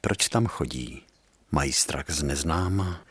Proč 0.00 0.28
tam 0.28 0.46
chodí? 0.46 1.02
Mají 1.52 1.72
strach 1.72 2.10
z 2.10 2.22
neznáma, 2.22 3.05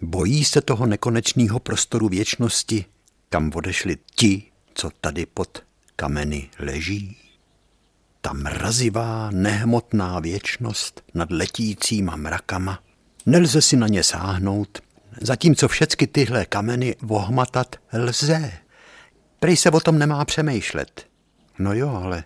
Bojí 0.00 0.44
se 0.44 0.60
toho 0.60 0.86
nekonečného 0.86 1.58
prostoru 1.58 2.08
věčnosti, 2.08 2.84
kam 3.28 3.52
odešli 3.54 3.96
ti, 4.14 4.42
co 4.74 4.90
tady 5.00 5.26
pod 5.26 5.62
kameny 5.96 6.50
leží? 6.58 7.16
Ta 8.20 8.32
mrazivá, 8.32 9.30
nehmotná 9.30 10.20
věčnost 10.20 11.02
nad 11.14 11.30
letícíma 11.30 12.16
mrakama. 12.16 12.78
Nelze 13.26 13.62
si 13.62 13.76
na 13.76 13.88
ně 13.88 14.02
sáhnout, 14.02 14.78
zatímco 15.20 15.68
všecky 15.68 16.06
tyhle 16.06 16.46
kameny 16.46 16.96
vohmatat 17.02 17.76
lze. 17.92 18.52
Prej 19.40 19.56
se 19.56 19.70
o 19.70 19.80
tom 19.80 19.98
nemá 19.98 20.24
přemýšlet. 20.24 21.06
No 21.58 21.74
jo, 21.74 22.00
ale 22.04 22.24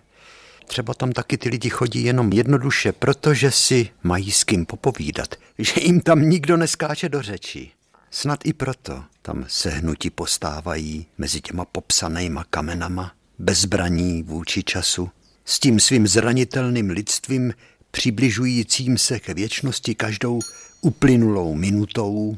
Třeba 0.73 0.93
tam 0.93 1.11
taky 1.11 1.37
ty 1.37 1.49
lidi 1.49 1.69
chodí 1.69 2.03
jenom 2.03 2.33
jednoduše, 2.33 2.91
protože 2.91 3.51
si 3.51 3.89
mají 4.03 4.31
s 4.31 4.43
kým 4.43 4.65
popovídat, 4.65 5.35
že 5.57 5.73
jim 5.81 6.01
tam 6.01 6.21
nikdo 6.21 6.57
neskáče 6.57 7.09
do 7.09 7.21
řeči. 7.21 7.71
Snad 8.11 8.39
i 8.45 8.53
proto 8.53 9.03
tam 9.21 9.45
sehnuti 9.47 10.09
postávají 10.09 11.05
mezi 11.17 11.41
těma 11.41 11.65
popsanýma 11.65 12.43
kamenama, 12.49 13.11
bezbraní 13.39 14.23
vůči 14.23 14.63
času, 14.63 15.09
s 15.45 15.59
tím 15.59 15.79
svým 15.79 16.07
zranitelným 16.07 16.89
lidstvím 16.89 17.53
přibližujícím 17.91 18.97
se 18.97 19.19
ke 19.19 19.33
věčnosti 19.33 19.95
každou 19.95 20.39
uplynulou 20.81 21.55
minutou. 21.55 22.37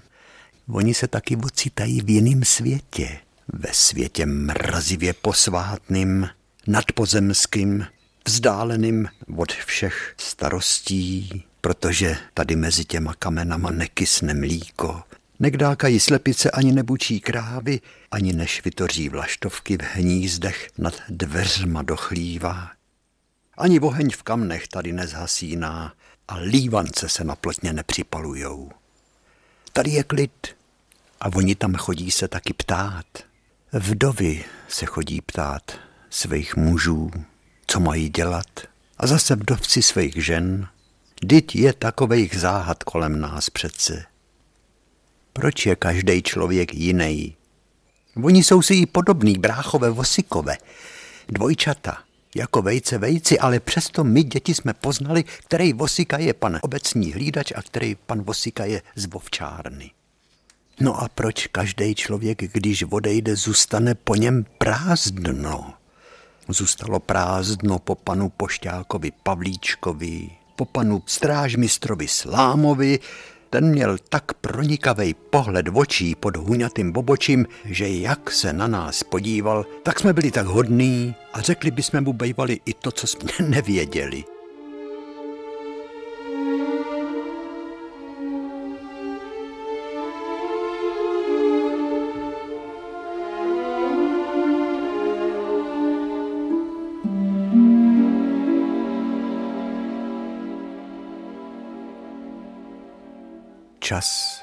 Oni 0.70 0.94
se 0.94 1.08
taky 1.08 1.36
ocitají 1.36 2.02
v 2.02 2.10
jiném 2.10 2.44
světě, 2.44 3.20
ve 3.54 3.74
světě 3.74 4.26
mrazivě 4.26 5.14
posvátným, 5.14 6.30
nadpozemským, 6.68 7.86
vzdáleným 8.28 9.08
od 9.36 9.52
všech 9.52 10.14
starostí, 10.18 11.44
protože 11.62 12.18
tady 12.34 12.56
mezi 12.56 12.86
těma 12.86 13.14
kamenama 13.14 13.72
nekysne 13.72 14.34
mlíko, 14.34 15.04
Negdákají 15.40 16.00
slepice 16.00 16.52
ani 16.52 16.72
nebučí 16.72 17.20
krávy, 17.20 17.82
ani 18.12 18.34
nešvitoří 18.34 19.10
vlaštovky 19.10 19.78
v 19.78 19.82
hnízdech 19.82 20.70
nad 20.78 20.94
dveřma 21.10 21.82
do 21.82 21.98
chlíva. 21.98 22.72
Ani 23.58 23.80
oheň 23.80 24.10
v 24.12 24.24
kamnech 24.24 24.68
tady 24.68 24.94
nezhasíná 24.94 25.94
a 26.28 26.38
lívance 26.38 27.10
se 27.10 27.24
na 27.24 27.36
plotně 27.36 27.74
nepřipalujou. 27.74 28.72
Tady 29.74 29.92
je 29.92 30.04
klid 30.04 30.56
a 31.22 31.26
oni 31.36 31.56
tam 31.56 31.76
chodí 31.76 32.12
se 32.12 32.28
taky 32.28 32.54
ptát. 32.54 33.06
Vdovy 33.74 34.46
se 34.68 34.86
chodí 34.86 35.22
ptát 35.22 35.72
svých 36.10 36.56
mužů, 36.56 37.12
co 37.68 37.80
mají 37.80 38.10
dělat 38.10 38.46
a 38.98 39.08
zase 39.08 39.36
vdovci 39.36 39.82
svých 39.82 40.26
žen. 40.26 40.68
Dyť 41.24 41.56
je 41.56 41.74
takových 41.74 42.40
záhad 42.40 42.84
kolem 42.84 43.22
nás 43.22 43.50
přece. 43.50 44.06
Proč 45.34 45.66
je 45.66 45.76
každý 45.76 46.22
člověk 46.22 46.74
jiný? 46.74 47.36
Oni 48.24 48.44
jsou 48.44 48.62
si 48.62 48.74
i 48.74 48.86
podobný, 48.86 49.38
bráchové 49.38 49.90
vosikové, 49.90 50.58
dvojčata, 51.28 51.98
jako 52.36 52.62
vejce 52.62 52.98
vejci, 52.98 53.40
ale 53.40 53.60
přesto 53.60 54.04
my 54.04 54.24
děti 54.24 54.54
jsme 54.54 54.74
poznali, 54.74 55.24
který 55.24 55.74
vosika 55.74 56.18
je 56.18 56.34
pan 56.34 56.60
obecní 56.62 57.14
hlídač 57.14 57.52
a 57.56 57.62
který 57.62 57.96
pan 57.96 58.22
vosika 58.22 58.66
je 58.66 58.82
z 58.96 59.06
vovčárny. 59.06 59.92
No 60.80 61.04
a 61.04 61.10
proč 61.10 61.48
každý 61.48 61.96
člověk, 61.96 62.54
když 62.54 62.84
odejde, 62.84 63.36
zůstane 63.36 63.96
po 63.96 64.16
něm 64.16 64.46
prázdno? 64.58 65.74
Zůstalo 66.48 67.00
prázdno 67.00 67.80
po 67.80 67.96
panu 67.96 68.30
Pošťákovi 68.30 69.12
Pavlíčkovi, 69.24 70.30
po 70.56 70.66
panu 70.66 71.04
strážmistrovi 71.06 72.08
Slámovi, 72.08 73.00
ten 73.50 73.70
měl 73.70 73.98
tak 74.10 74.34
pronikavý 74.34 75.14
pohled 75.14 75.66
očí 75.74 76.16
pod 76.16 76.36
huňatým 76.36 76.92
bobočím, 76.92 77.46
že 77.66 77.90
jak 77.90 78.32
se 78.32 78.54
na 78.54 78.68
nás 78.68 79.04
podíval, 79.04 79.66
tak 79.84 80.00
jsme 80.00 80.14
byli 80.14 80.32
tak 80.32 80.46
hodní 80.46 81.16
a 81.34 81.42
řekli 81.42 81.72
bychom 81.72 82.02
mu 82.02 82.14
bejvali 82.14 82.60
i 82.66 82.74
to, 82.74 82.92
co 82.92 83.08
jsme 83.08 83.32
nevěděli. 83.50 84.35
Čas, 103.86 104.42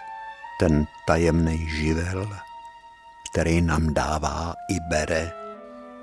ten 0.59 0.87
tajemný 1.07 1.69
živel, 1.69 2.39
který 3.31 3.61
nám 3.61 3.95
dává 3.95 4.55
i 4.71 4.81
bere. 4.91 5.33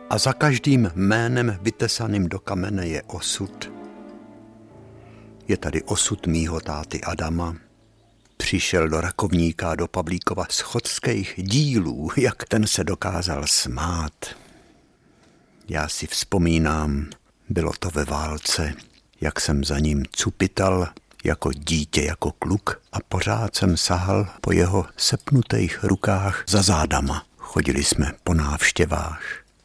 A 0.10 0.17
za 0.17 0.34
každým 0.34 0.91
jménem 0.95 1.60
vytesaným 1.62 2.30
do 2.30 2.39
kamene 2.39 2.88
je 2.88 3.04
osud. 3.04 3.71
Je 5.47 5.58
tady 5.58 5.84
osud 5.84 6.28
mýho 6.28 6.60
táty 6.60 7.02
Adama. 7.02 7.56
Přišel 8.38 8.89
do 8.89 9.02
Rakovníka, 9.02 9.75
do 9.75 9.88
Pavlíkova 9.88 10.45
schodských 10.49 11.34
dílů, 11.38 12.10
jak 12.17 12.43
ten 12.43 12.67
se 12.67 12.84
dokázal 12.84 13.43
smát. 13.47 14.36
Já 15.67 15.88
si 15.88 16.08
vzpomínám, 16.08 17.08
bylo 17.49 17.71
to 17.80 17.89
ve 17.89 18.06
válce, 18.06 18.73
jak 19.21 19.39
jsem 19.39 19.63
za 19.63 19.80
ním 19.80 20.06
cupital 20.12 20.88
jako 21.23 21.51
dítě, 21.53 22.01
jako 22.01 22.32
kluk 22.32 22.82
a 22.91 22.97
pořád 23.10 23.55
jsem 23.55 23.77
sahal 23.77 24.27
po 24.41 24.51
jeho 24.51 24.86
sepnutých 24.97 25.84
rukách 25.84 26.43
za 26.47 26.62
zádama. 26.62 27.25
Chodili 27.38 27.84
jsme 27.84 28.13
po 28.23 28.34
návštěvách. 28.34 29.21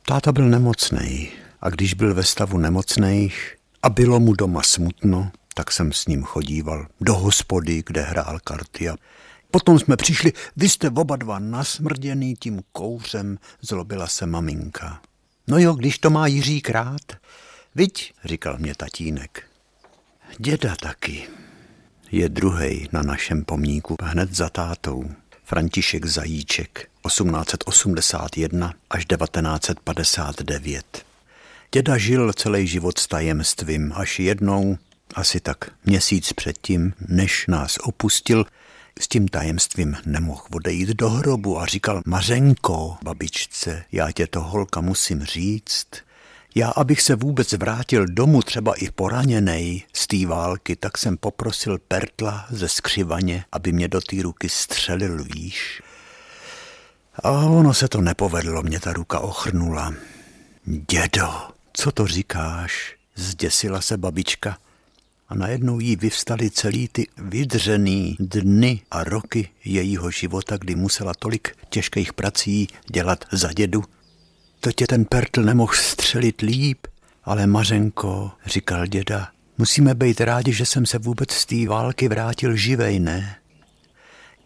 Táta 0.07 0.33
byl 0.33 0.49
nemocný 0.49 1.29
a 1.61 1.71
když 1.71 1.95
byl 1.95 2.15
ve 2.15 2.23
stavu 2.23 2.59
nemocných 2.59 3.57
a 3.83 3.89
bylo 3.89 4.21
mu 4.21 4.35
doma 4.35 4.63
smutno, 4.63 5.31
tak 5.55 5.73
jsem 5.73 5.93
s 5.93 6.07
ním 6.07 6.23
chodíval 6.23 6.87
do 7.01 7.15
hospody, 7.15 7.83
kde 7.87 8.03
hrál 8.03 8.39
karty 8.45 8.89
a 8.89 8.97
Potom 9.51 9.79
jsme 9.79 9.97
přišli, 9.97 10.33
vy 10.57 10.69
jste 10.69 10.91
oba 10.91 11.17
dva 11.17 11.39
nasmrděný 11.39 12.35
tím 12.35 12.61
kouřem, 12.73 13.39
zlobila 13.61 14.07
se 14.07 14.27
maminka. 14.27 15.01
No 15.49 15.59
jo, 15.59 15.73
když 15.73 15.99
to 15.99 16.11
má 16.11 16.27
Jiří 16.27 16.61
krát. 16.61 17.03
Viď, 17.75 18.15
říkal 18.25 18.59
mě 18.59 18.75
tatínek. 18.75 19.43
Děda 20.39 20.77
taky 20.77 21.29
je 22.15 22.29
druhý 22.29 22.89
na 22.93 23.03
našem 23.03 23.45
pomníku 23.45 23.97
hned 24.03 24.35
za 24.35 24.49
tátou. 24.49 25.11
František 25.45 26.05
Zajíček, 26.05 26.89
1881 27.07 28.75
až 28.91 29.07
1959. 29.07 31.05
Děda 31.73 31.99
žil 31.99 32.33
celý 32.33 32.67
život 32.67 32.99
s 32.99 33.07
tajemstvím, 33.07 33.93
až 33.97 34.21
jednou, 34.21 34.79
asi 35.15 35.41
tak 35.41 35.71
měsíc 35.85 36.33
předtím, 36.33 36.95
než 37.09 37.47
nás 37.47 37.77
opustil, 37.83 38.45
s 39.01 39.09
tím 39.09 39.29
tajemstvím 39.29 39.97
nemohl 40.07 40.43
odejít 40.55 40.89
do 40.89 41.11
hrobu 41.11 41.61
a 41.61 41.67
říkal, 41.67 42.03
Mařenko, 42.07 42.97
babičce, 43.05 43.85
já 43.93 44.13
tě 44.13 44.27
to 44.27 44.41
holka 44.41 44.81
musím 44.81 45.25
říct, 45.25 45.87
já, 46.55 46.71
abych 46.71 47.03
se 47.03 47.15
vůbec 47.15 47.53
vrátil 47.53 48.07
domů, 48.07 48.43
třeba 48.43 48.75
i 48.75 48.91
poraněnej 48.91 49.83
z 49.93 50.07
té 50.07 50.27
války, 50.27 50.77
tak 50.77 50.99
jsem 50.99 51.17
poprosil 51.17 51.79
Pertla 51.79 52.47
ze 52.51 52.69
skřivaně, 52.69 53.45
aby 53.53 53.73
mě 53.73 53.89
do 53.89 54.01
té 54.01 54.23
ruky 54.23 54.49
střelil 54.49 55.25
výš. 55.25 55.83
A 57.23 57.31
ono 57.31 57.75
se 57.75 57.89
to 57.89 58.01
nepovedlo, 58.01 58.63
mě 58.63 58.81
ta 58.81 58.93
ruka 58.93 59.19
ochrnula. 59.19 59.95
Dědo, 60.65 61.33
co 61.73 61.93
to 61.93 62.07
říkáš? 62.07 62.97
Zděsila 63.15 63.81
se 63.81 63.97
babička 63.97 64.59
a 65.29 65.35
najednou 65.35 65.81
jí 65.81 65.97
vyvstaly 65.97 66.51
celý 66.51 66.89
ty 66.89 67.07
vydřený 67.19 68.17
dny 68.21 68.81
a 68.91 69.05
roky 69.05 69.49
jejího 69.65 70.11
života, 70.11 70.57
kdy 70.57 70.75
musela 70.75 71.15
tolik 71.19 71.57
těžkých 71.69 72.13
prací 72.13 72.69
dělat 72.91 73.25
za 73.33 73.53
dědu 73.53 73.85
to 74.65 74.73
tě 74.73 74.87
ten 74.87 75.05
pertl 75.05 75.43
nemohl 75.43 75.73
střelit 75.75 76.41
líp, 76.41 76.87
ale 77.25 77.47
Mařenko, 77.47 78.33
říkal 78.47 78.87
děda, 78.87 79.29
musíme 79.59 79.95
být 79.95 80.21
rádi, 80.21 80.53
že 80.53 80.67
jsem 80.67 80.87
se 80.87 80.99
vůbec 80.99 81.33
z 81.33 81.47
té 81.47 81.69
války 81.69 82.09
vrátil 82.09 82.57
živej, 82.57 83.01
ne? 83.01 83.37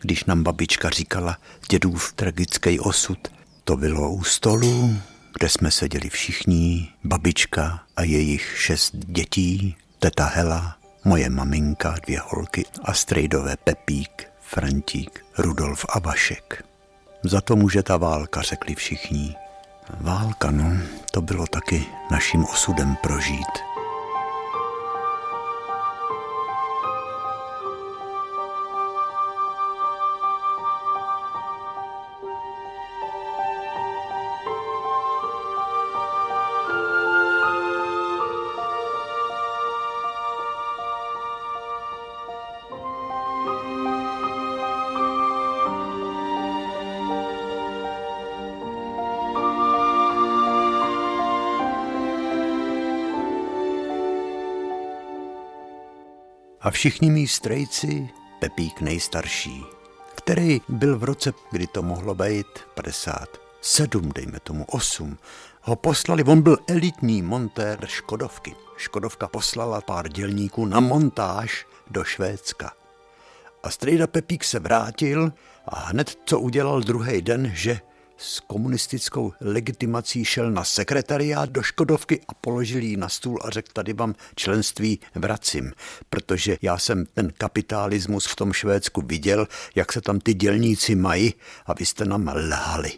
Když 0.00 0.24
nám 0.24 0.42
babička 0.42 0.90
říkala 0.90 1.38
dědův 1.70 2.12
tragický 2.12 2.80
osud, 2.80 3.18
to 3.64 3.76
bylo 3.76 4.10
u 4.10 4.24
stolu, 4.24 4.96
kde 5.38 5.48
jsme 5.48 5.70
seděli 5.70 6.08
všichni, 6.08 6.88
babička 7.04 7.82
a 7.96 8.02
jejich 8.02 8.54
šest 8.56 8.96
dětí, 8.96 9.76
teta 9.98 10.24
Hela, 10.24 10.76
moje 11.04 11.30
maminka, 11.30 11.94
dvě 12.06 12.20
holky 12.24 12.64
a 12.82 12.94
strejdové 12.94 13.56
Pepík, 13.56 14.26
Frantík, 14.40 15.24
Rudolf 15.38 15.86
a 15.88 15.98
Vašek. 15.98 16.64
Za 17.22 17.40
to 17.40 17.56
může 17.56 17.82
ta 17.82 17.96
válka, 17.96 18.42
řekli 18.42 18.74
všichni. 18.74 19.36
Válka, 19.90 20.50
no, 20.50 20.64
to 21.10 21.20
bylo 21.20 21.46
taky 21.46 21.86
naším 22.10 22.44
osudem 22.44 22.96
prožít. 23.02 23.67
A 56.68 56.70
všichni 56.70 57.10
mý 57.10 57.28
strejci, 57.28 58.08
Pepík 58.40 58.80
nejstarší, 58.80 59.64
který 60.14 60.60
byl 60.68 60.98
v 60.98 61.04
roce, 61.04 61.32
kdy 61.50 61.66
to 61.66 61.82
mohlo 61.82 62.14
být 62.14 62.46
57, 62.74 64.12
dejme 64.14 64.40
tomu 64.40 64.64
8, 64.64 65.18
ho 65.62 65.76
poslali, 65.76 66.24
on 66.24 66.42
byl 66.42 66.58
elitní 66.66 67.22
montér 67.22 67.86
Škodovky. 67.86 68.54
Škodovka 68.76 69.28
poslala 69.28 69.80
pár 69.80 70.08
dělníků 70.08 70.66
na 70.66 70.80
montáž 70.80 71.66
do 71.90 72.04
Švédska. 72.04 72.72
A 73.62 73.70
strejda 73.70 74.06
Pepík 74.06 74.44
se 74.44 74.58
vrátil 74.58 75.32
a 75.66 75.78
hned 75.78 76.18
co 76.24 76.40
udělal 76.40 76.80
druhý 76.80 77.22
den, 77.22 77.50
že 77.54 77.80
s 78.18 78.40
komunistickou 78.40 79.32
legitimací 79.40 80.24
šel 80.24 80.50
na 80.50 80.64
sekretariát 80.64 81.50
do 81.50 81.62
Škodovky 81.62 82.20
a 82.28 82.34
položil 82.34 82.82
ji 82.82 82.96
na 82.96 83.08
stůl 83.08 83.38
a 83.44 83.50
řekl, 83.50 83.68
tady 83.72 83.92
vám 83.92 84.14
členství 84.34 85.00
vracím, 85.14 85.72
protože 86.10 86.56
já 86.62 86.78
jsem 86.78 87.06
ten 87.06 87.32
kapitalismus 87.38 88.26
v 88.26 88.36
tom 88.36 88.52
Švédsku 88.52 89.02
viděl, 89.06 89.48
jak 89.74 89.92
se 89.92 90.00
tam 90.00 90.20
ty 90.20 90.34
dělníci 90.34 90.94
mají 90.94 91.34
a 91.66 91.74
vy 91.74 91.86
jste 91.86 92.04
nám 92.04 92.28
lhali. 92.34 92.92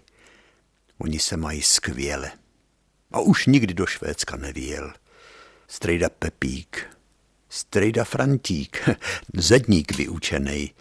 Oni 0.99 1.19
se 1.19 1.37
mají 1.37 1.63
skvěle. 1.63 2.31
A 3.13 3.21
už 3.21 3.47
nikdy 3.47 3.75
do 3.75 3.87
Švédska 3.87 4.37
nevěl. 4.37 4.93
Strejda 5.69 6.09
Pepík, 6.09 6.87
strejda 7.49 8.05
Frantík, 8.05 8.89
zedník 9.35 9.97
vyučený, 9.97 10.75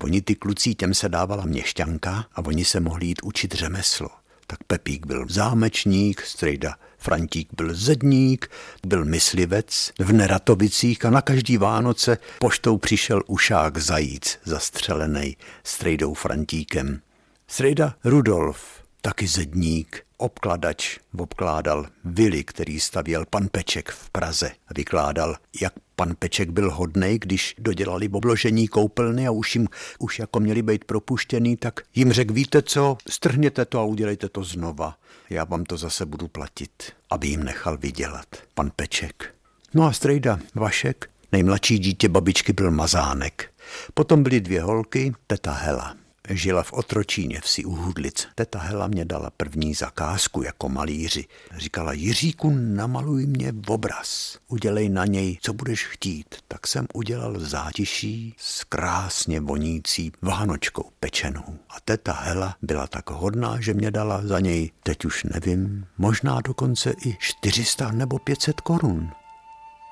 Oni 0.00 0.22
ty 0.22 0.34
kluci, 0.34 0.74
těm 0.74 0.94
se 0.94 1.08
dávala 1.08 1.44
měšťanka 1.44 2.26
a 2.34 2.44
oni 2.44 2.64
se 2.64 2.80
mohli 2.80 3.06
jít 3.06 3.22
učit 3.22 3.54
řemeslo. 3.54 4.08
Tak 4.46 4.64
Pepík 4.66 5.06
byl 5.06 5.26
zámečník, 5.28 6.20
strejda 6.20 6.74
Frantík 6.98 7.48
byl 7.56 7.74
zedník, 7.74 8.50
byl 8.86 9.04
myslivec 9.04 9.92
v 9.98 10.12
Neratovicích 10.12 11.04
a 11.04 11.10
na 11.10 11.22
každý 11.22 11.56
Vánoce 11.56 12.18
poštou 12.38 12.78
přišel 12.78 13.22
ušák 13.26 13.78
zajíc 13.78 14.38
zastřelený 14.44 15.36
strejdou 15.64 16.14
Frantíkem. 16.14 17.00
Strejda 17.46 17.94
Rudolf, 18.04 18.64
taky 19.00 19.26
zedník, 19.26 20.02
obkladač 20.16 20.98
obkládal 21.18 21.86
vily, 22.04 22.44
který 22.44 22.80
stavěl 22.80 23.24
pan 23.30 23.48
Peček 23.52 23.90
v 23.90 24.10
Praze. 24.10 24.50
Vykládal, 24.76 25.36
jak 25.60 25.72
pan 26.00 26.14
Peček 26.18 26.50
byl 26.50 26.70
hodnej, 26.70 27.18
když 27.18 27.54
dodělali 27.58 28.08
obložení 28.08 28.68
koupelny 28.68 29.26
a 29.26 29.30
už 29.30 29.54
jim 29.54 29.68
už 29.98 30.18
jako 30.18 30.40
měli 30.40 30.62
být 30.62 30.84
propuštěný, 30.84 31.56
tak 31.56 31.80
jim 31.94 32.12
řekl, 32.12 32.34
víte 32.34 32.62
co, 32.62 32.96
strhněte 33.08 33.64
to 33.64 33.78
a 33.78 33.84
udělejte 33.84 34.28
to 34.28 34.44
znova. 34.44 34.96
Já 35.30 35.44
vám 35.44 35.64
to 35.64 35.76
zase 35.76 36.06
budu 36.06 36.28
platit, 36.28 36.70
aby 37.10 37.28
jim 37.28 37.42
nechal 37.42 37.76
vydělat. 37.76 38.26
Pan 38.54 38.70
Peček. 38.76 39.34
No 39.74 39.86
a 39.86 39.92
strejda 39.92 40.38
Vašek, 40.54 41.10
nejmladší 41.32 41.78
dítě 41.78 42.08
babičky 42.08 42.52
byl 42.52 42.70
Mazánek. 42.70 43.50
Potom 43.94 44.22
byly 44.22 44.40
dvě 44.40 44.62
holky, 44.62 45.12
teta 45.26 45.52
Hela. 45.52 45.96
Žila 46.28 46.62
v 46.62 46.72
Otročíně 46.72 47.40
vsi 47.40 47.64
u 47.64 47.74
Hudlic. 47.74 48.28
Teta 48.34 48.58
Hela 48.58 48.86
mě 48.86 49.04
dala 49.04 49.30
první 49.36 49.74
zakázku 49.74 50.42
jako 50.42 50.68
malíři. 50.68 51.24
Říkala, 51.56 51.92
Jiříku, 51.92 52.50
namaluj 52.50 53.26
mě 53.26 53.52
obraz. 53.66 54.38
Udělej 54.48 54.88
na 54.88 55.06
něj, 55.06 55.38
co 55.42 55.52
budeš 55.52 55.86
chtít. 55.86 56.34
Tak 56.48 56.66
jsem 56.66 56.86
udělal 56.94 57.40
zátiší 57.40 58.34
s 58.36 58.64
krásně 58.64 59.40
vonící 59.40 60.12
vánočkou 60.22 60.90
pečenou. 61.00 61.58
A 61.70 61.80
teta 61.84 62.12
Hela 62.12 62.56
byla 62.62 62.86
tak 62.86 63.10
hodná, 63.10 63.60
že 63.60 63.74
mě 63.74 63.90
dala 63.90 64.26
za 64.26 64.40
něj, 64.40 64.70
teď 64.82 65.04
už 65.04 65.24
nevím, 65.24 65.86
možná 65.98 66.40
dokonce 66.40 66.94
i 67.06 67.16
400 67.18 67.92
nebo 67.92 68.18
500 68.18 68.60
korun. 68.60 69.10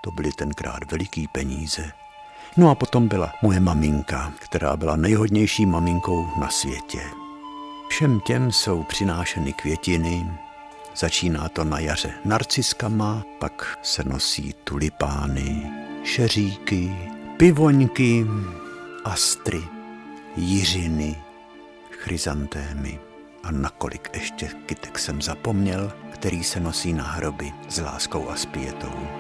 To 0.05 0.11
byly 0.11 0.33
tenkrát 0.33 0.93
veliký 0.93 1.29
peníze. 1.29 1.93
No 2.59 2.71
a 2.71 2.75
potom 2.75 3.09
byla 3.09 3.33
moje 3.43 3.61
maminka, 3.61 4.33
která 4.39 4.77
byla 4.77 4.97
nejhodnější 4.97 5.67
maminkou 5.67 6.29
na 6.41 6.51
světě. 6.51 7.01
Všem 7.89 8.21
těm 8.21 8.53
jsou 8.53 8.83
přinášeny 8.83 9.53
květiny, 9.53 10.31
začíná 10.97 11.49
to 11.49 11.65
na 11.65 11.79
jaře 11.79 12.15
narciskama, 12.25 13.25
pak 13.39 13.79
se 13.83 14.05
nosí 14.05 14.55
tulipány, 14.65 15.71
šeříky, 16.05 16.97
pivoňky, 17.37 18.27
astry, 19.05 19.63
jiřiny, 20.37 21.17
chryzantémy 21.91 22.99
a 23.43 23.51
nakolik 23.51 24.11
ještě 24.15 24.51
kytek 24.67 24.99
jsem 24.99 25.23
zapomněl, 25.23 25.93
který 26.11 26.45
se 26.45 26.61
nosí 26.61 26.93
na 26.93 27.05
hroby 27.05 27.53
s 27.69 27.81
láskou 27.81 28.29
a 28.29 28.37
zpětou. 28.37 29.18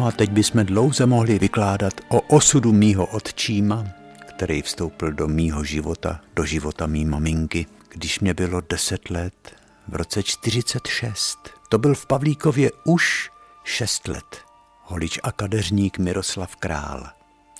No 0.00 0.06
a 0.06 0.12
teď 0.12 0.30
bychom 0.30 0.66
dlouze 0.66 1.06
mohli 1.06 1.38
vykládat 1.38 1.92
o 2.08 2.20
osudu 2.20 2.72
mýho 2.72 3.06
otčíma, 3.06 3.86
který 4.28 4.62
vstoupil 4.62 5.12
do 5.12 5.28
mýho 5.28 5.64
života, 5.64 6.20
do 6.36 6.44
života 6.44 6.86
mý 6.86 7.04
maminky, 7.04 7.66
když 7.88 8.20
mě 8.20 8.34
bylo 8.34 8.60
deset 8.60 9.10
let, 9.10 9.54
v 9.88 9.96
roce 9.96 10.22
46. 10.22 11.38
To 11.68 11.78
byl 11.78 11.94
v 11.94 12.06
Pavlíkově 12.06 12.70
už 12.84 13.30
šest 13.64 14.08
let. 14.08 14.38
Holič 14.82 15.18
a 15.22 15.32
kadeřník 15.32 15.98
Miroslav 15.98 16.56
Král. 16.56 17.08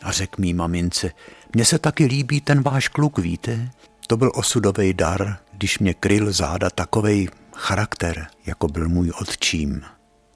A 0.03 0.12
řekl 0.12 0.43
mý 0.43 0.55
mamince, 0.55 1.11
mně 1.55 1.64
se 1.64 1.78
taky 1.78 2.05
líbí 2.05 2.41
ten 2.41 2.62
váš 2.62 2.88
kluk, 2.88 3.18
víte? 3.18 3.70
To 4.07 4.16
byl 4.16 4.32
osudový 4.34 4.95
dar, 4.95 5.38
když 5.53 5.78
mě 5.78 5.95
kryl 5.95 6.32
záda 6.32 6.70
takovej 6.70 7.28
charakter, 7.57 8.26
jako 8.47 8.68
byl 8.68 8.88
můj 8.88 9.12
otčím. 9.20 9.82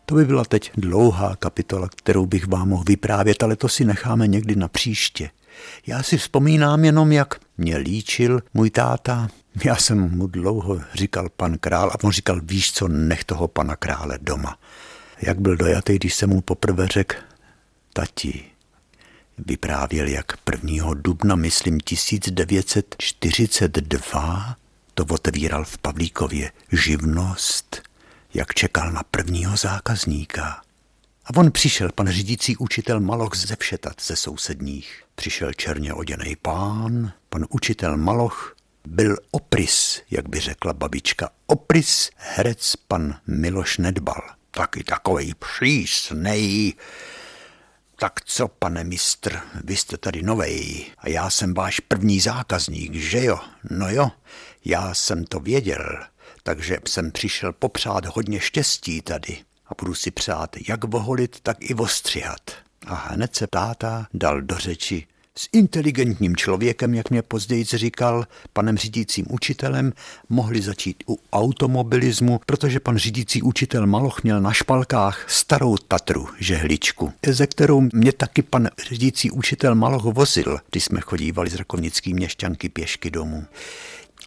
To 0.07 0.15
by 0.15 0.25
byla 0.25 0.45
teď 0.45 0.71
dlouhá 0.77 1.37
kapitola, 1.37 1.89
kterou 1.89 2.27
bych 2.27 2.47
vám 2.47 2.69
mohl 2.69 2.85
vyprávět, 2.87 3.43
ale 3.43 3.57
to 3.57 3.69
si 3.69 3.85
necháme 3.85 4.27
někdy 4.27 4.57
na 4.57 4.69
příště. 4.69 5.31
Já 5.87 6.03
si 6.03 6.17
vzpomínám 6.17 6.85
jenom, 6.85 7.13
jak 7.13 7.41
mě 7.59 7.77
líčil 7.77 8.41
můj 8.55 8.71
táta. 8.71 9.29
Já 9.65 9.77
jsem 9.77 10.17
mu 10.17 10.27
dlouho 10.27 10.81
říkal 10.95 11.29
pan 11.37 11.59
král 11.59 11.91
a 11.91 12.05
on 12.05 12.13
říkal, 12.13 12.41
víš 12.43 12.73
co, 12.73 12.89
nech 12.89 13.25
toho 13.25 13.49
pana 13.49 13.77
krále 13.77 14.19
doma. 14.23 14.59
Jak 15.23 15.41
byl 15.41 15.57
dojatý, 15.57 15.97
když 15.97 16.15
jsem 16.15 16.31
mu 16.31 16.41
poprvé 16.41 16.89
řekl, 16.89 17.17
tati, 17.93 18.45
vyprávěl, 19.39 20.09
jak 20.09 20.33
1. 20.65 20.95
dubna, 20.95 21.37
myslím 21.37 21.81
1942, 21.81 24.57
to 24.95 25.05
otevíral 25.05 25.65
v 25.65 25.79
Pavlíkově 25.79 26.53
živnost 26.73 27.83
jak 28.35 28.55
čekal 28.55 28.93
na 28.93 29.03
prvního 29.11 29.57
zákazníka. 29.57 30.61
A 31.25 31.37
on 31.37 31.53
přišel, 31.53 31.93
pan 31.95 32.09
řídící 32.09 32.57
učitel 32.57 33.01
Maloch 33.01 33.37
ze 33.37 33.57
Všetat 33.57 33.95
ze 34.03 34.17
sousedních. 34.17 35.03
Přišel 35.15 35.53
černě 35.53 35.95
oděný 35.95 36.37
pán, 36.43 37.13
pan 37.29 37.47
učitel 37.51 37.97
Maloch 37.97 38.57
byl 38.87 39.17
oprys, 39.31 40.03
jak 40.11 40.29
by 40.29 40.41
řekla 40.41 40.73
babička. 40.73 41.31
Oprys, 41.47 42.11
herec 42.17 42.77
pan 42.77 43.19
Miloš 43.27 43.79
Nedbal. 43.79 44.23
Taky 44.51 44.85
takovej 44.85 45.35
přísnej. 45.35 46.75
Tak 47.97 48.21
co, 48.25 48.49
pane 48.49 48.85
mistr, 48.85 49.41
vy 49.65 49.77
jste 49.77 49.97
tady 49.97 50.23
novej 50.23 50.87
a 50.99 51.09
já 51.09 51.31
jsem 51.31 51.55
váš 51.55 51.81
první 51.81 52.21
zákazník, 52.21 52.95
že 52.95 53.25
jo? 53.25 53.39
No 53.71 53.91
jo, 53.91 54.11
já 54.65 54.95
jsem 54.95 55.25
to 55.25 55.41
věděl 55.41 56.07
takže 56.47 56.79
jsem 56.89 57.11
přišel 57.11 57.53
popřát 57.53 58.07
hodně 58.07 58.41
štěstí 58.41 59.03
tady 59.03 59.39
a 59.67 59.71
budu 59.81 59.95
si 59.95 60.11
přát 60.11 60.57
jak 60.69 60.85
voholit, 60.85 61.41
tak 61.41 61.57
i 61.61 61.75
ostřihat. 61.75 62.51
A 62.87 62.95
hned 62.95 63.37
se 63.37 63.47
táta 63.47 64.07
dal 64.15 64.43
do 64.43 64.59
řeči 64.59 65.07
s 65.39 65.49
inteligentním 65.53 66.37
člověkem, 66.37 66.95
jak 66.95 67.11
mě 67.11 67.23
později 67.23 67.65
říkal, 67.65 68.27
panem 68.53 68.79
řídícím 68.79 69.27
učitelem, 69.31 69.93
mohli 70.29 70.63
začít 70.63 71.05
u 71.09 71.19
automobilismu, 71.33 72.41
protože 72.47 72.81
pan 72.81 72.97
řídící 72.97 73.43
učitel 73.43 73.87
Maloch 73.87 74.23
měl 74.23 74.41
na 74.41 74.53
špalkách 74.53 75.31
starou 75.31 75.77
Tatru, 75.77 76.29
žehličku, 76.39 77.13
ze 77.27 77.47
kterou 77.47 77.81
mě 77.93 78.13
taky 78.13 78.43
pan 78.43 78.69
řídící 78.89 79.31
učitel 79.31 79.75
Maloch 79.75 80.05
vozil, 80.05 80.59
když 80.71 80.85
jsme 80.85 81.01
chodívali 81.01 81.51
z 81.51 81.55
rakovnický 81.55 82.15
měšťanky 82.15 82.69
pěšky 82.69 83.11
domů. 83.11 83.45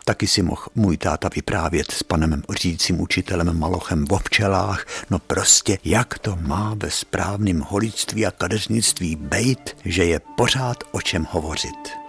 Taky 0.08 0.28
si 0.28 0.42
mohl 0.42 0.62
můj 0.76 0.98
táta 0.98 1.30
vyprávět 1.36 1.92
s 1.92 2.04
panem 2.04 2.44
řídícím 2.50 3.02
učitelem 3.02 3.60
Malochem 3.60 4.06
o 4.10 4.18
včelách. 4.18 4.86
No 5.10 5.20
prostě, 5.20 5.78
jak 5.86 6.20
to 6.20 6.38
má 6.42 6.74
ve 6.78 6.92
správném 6.92 7.60
holictví 7.60 8.26
a 8.26 8.32
kadeřnictví 8.32 9.16
bejt, 9.16 9.78
že 9.86 10.06
je 10.06 10.20
pořád 10.38 10.84
o 10.92 11.02
čem 11.02 11.28
hovořit. 11.32 12.07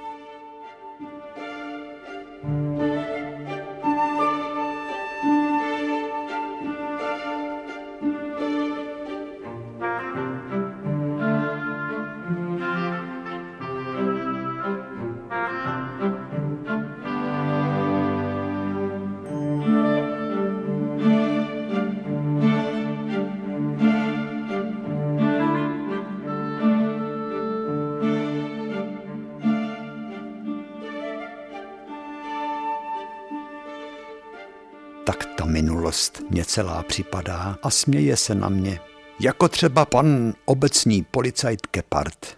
Celá 36.59 36.83
připadá 36.83 37.59
a 37.63 37.71
směje 37.71 38.17
se 38.17 38.35
na 38.35 38.49
mě. 38.49 38.81
Jako 39.21 39.49
třeba 39.49 39.85
pan 39.85 40.35
obecní 40.45 41.07
policajt 41.11 41.61
Gepard. 41.73 42.37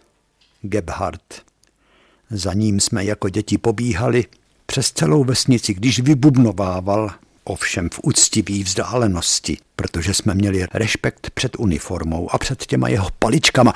Gebhardt. 0.63 1.43
Za 2.31 2.53
ním 2.53 2.81
jsme 2.81 3.05
jako 3.05 3.29
děti 3.29 3.59
pobíhali 3.59 4.25
přes 4.67 4.93
celou 4.93 5.25
vesnici, 5.25 5.75
když 5.75 6.01
vybubnovával, 6.01 7.11
ovšem 7.45 7.89
v 7.89 8.01
úctivý 8.03 8.65
vzdálenosti, 8.65 9.59
protože 9.77 10.15
jsme 10.15 10.35
měli 10.35 10.67
respekt 10.75 11.31
před 11.31 11.57
uniformou 11.59 12.35
a 12.35 12.39
před 12.39 12.67
těma 12.67 12.89
jeho 12.89 13.09
paličkama. 13.19 13.73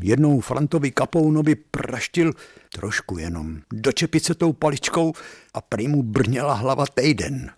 Jednou 0.00 0.40
Frantovi 0.40 0.90
Kapounovi 0.90 1.54
praštil 1.54 2.32
trošku 2.72 3.18
jenom 3.18 3.58
do 3.72 3.92
čepice 3.92 4.34
tou 4.34 4.52
paličkou 4.52 5.12
a 5.54 5.60
prý 5.60 5.88
mu 5.88 6.02
brněla 6.02 6.54
hlava 6.54 6.84
týden. 6.94 7.50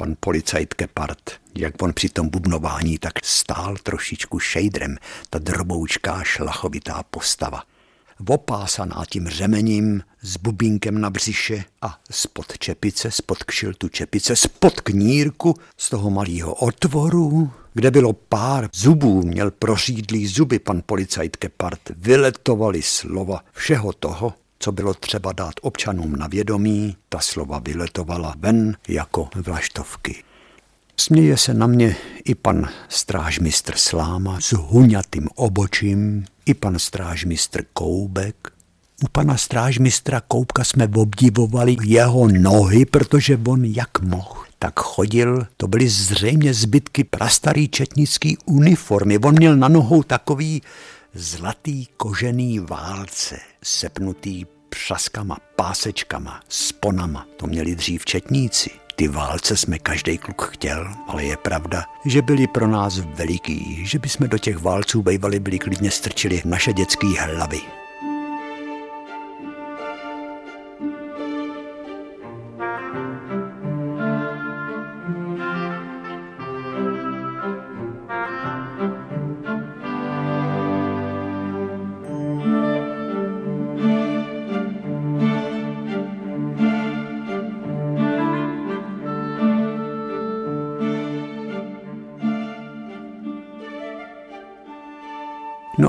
Pan 0.00 0.16
policajt 0.20 0.74
Kepard, 0.74 1.30
jak 1.54 1.82
on 1.82 1.92
při 1.92 2.08
tom 2.08 2.28
bubnování, 2.28 2.98
tak 2.98 3.12
stál 3.24 3.76
trošičku 3.82 4.38
šejdrem, 4.38 4.96
ta 5.30 5.38
droboučká 5.38 6.22
šlachovitá 6.24 7.02
postava. 7.10 7.62
Opásaná 8.28 9.04
tím 9.10 9.28
řemením 9.28 10.02
s 10.22 10.36
bubínkem 10.36 11.00
na 11.00 11.10
břiše 11.10 11.64
a 11.82 12.00
spod 12.10 12.58
čepice, 12.58 13.10
spod 13.10 13.44
kšiltu 13.44 13.88
čepice, 13.88 14.36
spod 14.36 14.80
knírku 14.80 15.54
z 15.76 15.90
toho 15.90 16.10
malého 16.10 16.54
otvoru, 16.54 17.50
kde 17.74 17.90
bylo 17.90 18.12
pár 18.12 18.68
zubů, 18.74 19.22
měl 19.22 19.50
prořídlý 19.50 20.26
zuby 20.26 20.58
pan 20.58 20.82
policajt 20.86 21.36
Kepard, 21.36 21.80
vyletovali 21.96 22.82
slova 22.82 23.44
všeho 23.52 23.92
toho, 23.92 24.34
co 24.62 24.72
bylo 24.72 24.94
třeba 24.94 25.32
dát 25.32 25.54
občanům 25.62 26.16
na 26.16 26.26
vědomí, 26.26 26.96
ta 27.08 27.18
slova 27.20 27.58
vyletovala 27.58 28.34
ven 28.38 28.76
jako 28.88 29.28
vlaštovky. 29.34 30.22
Směje 30.96 31.36
se 31.36 31.54
na 31.54 31.66
mě 31.66 31.96
i 32.24 32.34
pan 32.34 32.68
strážmistr 32.88 33.72
Sláma 33.76 34.40
s 34.40 34.52
huňatým 34.52 35.28
obočím, 35.34 36.24
i 36.46 36.54
pan 36.54 36.78
strážmistr 36.78 37.64
Koubek. 37.72 38.52
U 39.04 39.08
pana 39.12 39.36
strážmistra 39.36 40.20
Koubka 40.20 40.64
jsme 40.64 40.88
obdivovali 40.94 41.76
jeho 41.84 42.28
nohy, 42.28 42.84
protože 42.84 43.38
on 43.48 43.64
jak 43.64 44.00
mohl, 44.00 44.44
tak 44.58 44.80
chodil. 44.80 45.46
To 45.56 45.68
byly 45.68 45.88
zřejmě 45.88 46.54
zbytky 46.54 47.04
prastarý 47.04 47.68
četnický 47.68 48.38
uniformy. 48.44 49.18
On 49.18 49.34
měl 49.34 49.56
na 49.56 49.68
nohou 49.68 50.02
takový 50.02 50.62
zlatý 51.14 51.86
kožený 51.96 52.58
válce, 52.58 53.38
sepnutý 53.62 54.44
přaskama, 54.68 55.36
pásečkama, 55.56 56.40
sponama. 56.48 57.26
To 57.36 57.46
měli 57.46 57.74
dřív 57.74 58.04
četníci. 58.04 58.70
Ty 58.96 59.08
válce 59.08 59.56
jsme 59.56 59.78
každý 59.78 60.18
kluk 60.18 60.42
chtěl, 60.42 60.94
ale 61.08 61.24
je 61.24 61.36
pravda, 61.36 61.84
že 62.04 62.22
byli 62.22 62.46
pro 62.46 62.66
nás 62.66 62.98
veliký, 62.98 63.86
že 63.86 63.98
bychom 63.98 64.28
do 64.28 64.38
těch 64.38 64.58
válců 64.58 65.02
bejvali 65.02 65.40
byli 65.40 65.58
klidně 65.58 65.90
strčili 65.90 66.42
naše 66.44 66.72
dětské 66.72 67.06
hlavy. 67.20 67.60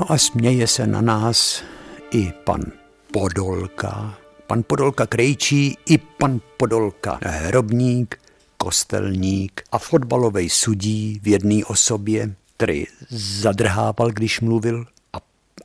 No 0.02 0.12
a 0.12 0.18
směje 0.18 0.66
se 0.66 0.86
na 0.86 1.00
nás 1.00 1.62
i 2.10 2.32
pan 2.44 2.62
Podolka, 3.12 4.18
pan 4.46 4.62
Podolka 4.66 5.06
Krejčí 5.06 5.76
i 5.86 5.98
pan 5.98 6.40
Podolka 6.56 7.18
Hrobník, 7.22 8.18
kostelník 8.56 9.62
a 9.72 9.78
fotbalový 9.78 10.50
sudí 10.50 11.20
v 11.22 11.28
jedné 11.28 11.64
osobě, 11.64 12.34
který 12.56 12.84
zadrhával, 13.10 14.10
když 14.10 14.40
mluvil 14.40 14.86
a, 15.12 15.16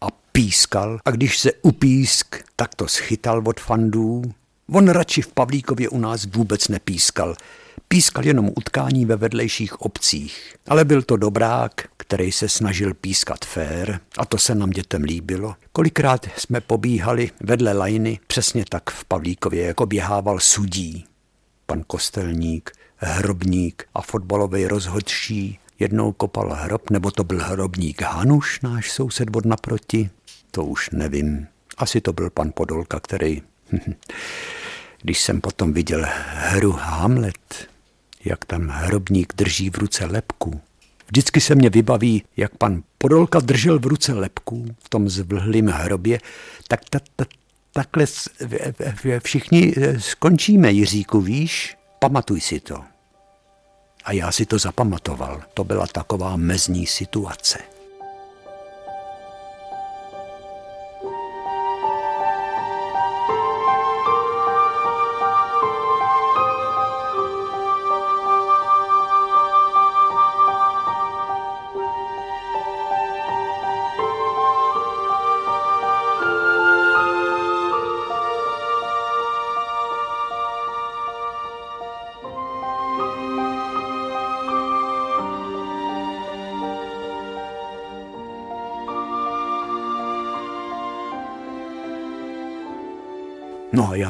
a 0.01 0.07
pískal. 0.31 0.99
A 1.05 1.11
když 1.11 1.39
se 1.39 1.51
upísk, 1.61 2.35
tak 2.55 2.75
to 2.75 2.87
schytal 2.87 3.43
od 3.45 3.59
fandů. 3.59 4.21
On 4.71 4.89
radši 4.89 5.21
v 5.21 5.27
Pavlíkově 5.27 5.89
u 5.89 5.99
nás 5.99 6.25
vůbec 6.25 6.67
nepískal. 6.67 7.35
Pískal 7.87 8.25
jenom 8.25 8.51
utkání 8.57 9.05
ve 9.05 9.15
vedlejších 9.15 9.81
obcích, 9.81 10.55
ale 10.67 10.85
byl 10.85 11.01
to 11.01 11.17
dobrák, 11.17 11.71
který 12.07 12.31
se 12.31 12.49
snažil 12.49 12.93
pískat 12.93 13.45
fér 13.45 13.99
a 14.17 14.25
to 14.25 14.37
se 14.37 14.55
nám 14.55 14.69
dětem 14.69 15.03
líbilo. 15.03 15.55
Kolikrát 15.71 16.27
jsme 16.37 16.61
pobíhali 16.61 17.31
vedle 17.41 17.73
lajny, 17.73 18.19
přesně 18.27 18.65
tak 18.69 18.89
v 18.89 19.05
Pavlíkově, 19.05 19.65
jako 19.65 19.85
běhával 19.85 20.39
sudí. 20.39 21.05
Pan 21.65 21.83
Kostelník, 21.87 22.71
hrobník 22.97 23.85
a 23.93 24.01
fotbalový 24.01 24.67
rozhodčí 24.67 25.59
jednou 25.79 26.11
kopal 26.11 26.49
hrob, 26.49 26.89
nebo 26.89 27.11
to 27.11 27.23
byl 27.23 27.43
hrobník 27.43 28.01
Hanuš, 28.01 28.61
náš 28.61 28.91
soused 28.91 29.35
od 29.35 29.45
naproti, 29.45 30.09
to 30.51 30.65
už 30.65 30.89
nevím. 30.89 31.47
Asi 31.77 32.01
to 32.01 32.13
byl 32.13 32.29
pan 32.29 32.51
Podolka, 32.55 32.99
který... 32.99 33.41
Když 35.01 35.21
jsem 35.21 35.41
potom 35.41 35.73
viděl 35.73 36.05
hru 36.33 36.71
Hamlet, 36.71 37.67
jak 38.25 38.45
tam 38.45 38.67
hrobník 38.67 39.33
drží 39.35 39.69
v 39.69 39.77
ruce 39.77 40.05
lepku. 40.05 40.61
Vždycky 41.07 41.41
se 41.41 41.55
mě 41.55 41.69
vybaví, 41.69 42.23
jak 42.37 42.55
pan 42.55 42.83
Podolka 42.97 43.39
držel 43.39 43.79
v 43.79 43.85
ruce 43.85 44.13
lepku 44.13 44.65
v 44.83 44.89
tom 44.89 45.09
zvlhlým 45.09 45.67
hrobě, 45.67 46.19
tak 46.67 46.89
ta, 46.89 46.99
ta, 47.15 47.25
takhle 47.73 48.05
všichni 49.19 49.73
eh, 49.77 50.01
skončíme, 50.01 50.71
Jiříku, 50.71 51.21
víš? 51.21 51.77
Pamatuj 51.99 52.41
si 52.41 52.59
to. 52.59 52.83
A 54.03 54.11
já 54.11 54.31
si 54.31 54.45
to 54.45 54.59
zapamatoval. 54.59 55.41
To 55.53 55.63
byla 55.63 55.87
taková 55.87 56.35
mezní 56.35 56.87
situace. 56.87 57.76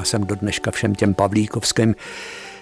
Jsem 0.08 0.24
do 0.24 0.36
dneška 0.36 0.72
všem 0.72 0.95
těm 0.95 1.14
Pavlíkovským, 1.14 1.95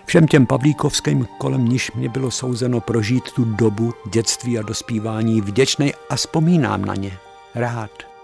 všem 0.05 0.27
těm 0.27 0.45
Pavlíkovským, 0.45 1.27
kolem 1.37 1.65
níž 1.65 1.91
mě 1.91 2.09
bylo 2.09 2.31
souzeno 2.31 2.81
prožít 2.81 3.31
tu 3.31 3.45
dobu 3.45 3.93
dětství 4.09 4.59
a 4.59 4.61
dospívání 4.61 5.41
vděčný 5.41 5.93
a 6.09 6.15
vzpomínám 6.15 6.85
na 6.85 6.95
ně. 6.95 7.17
Rád. 7.55 8.14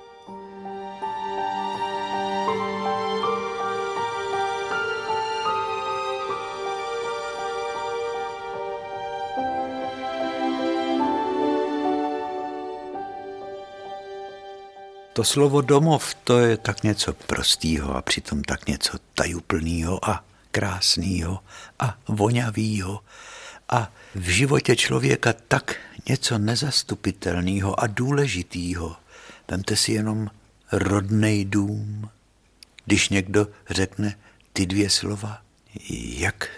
To 15.14 15.24
slovo 15.24 15.62
domov, 15.62 16.14
to 16.24 16.39
je 16.39 16.57
tak 16.57 16.84
něco 16.84 17.14
prostýho 17.14 17.95
a 17.95 18.01
přitom 18.01 18.43
tak 18.43 18.68
něco 18.68 18.97
tajuplného 19.16 20.09
a 20.09 20.26
krásného 20.51 21.39
a 21.80 21.97
vonavého 22.07 23.03
a 23.70 23.91
v 24.16 24.30
životě 24.30 24.76
člověka 24.76 25.34
tak 25.34 25.76
něco 26.09 26.38
nezastupitelného 26.38 27.80
a 27.80 27.88
důležitého. 27.88 28.95
Vemte 29.47 29.76
si 29.76 29.91
jenom 29.91 30.30
rodnej 30.72 31.45
dům. 31.45 32.09
Když 32.86 33.09
někdo 33.09 33.47
řekne 33.70 34.16
ty 34.53 34.66
dvě 34.66 34.89
slova, 34.89 35.41
jak 36.18 36.49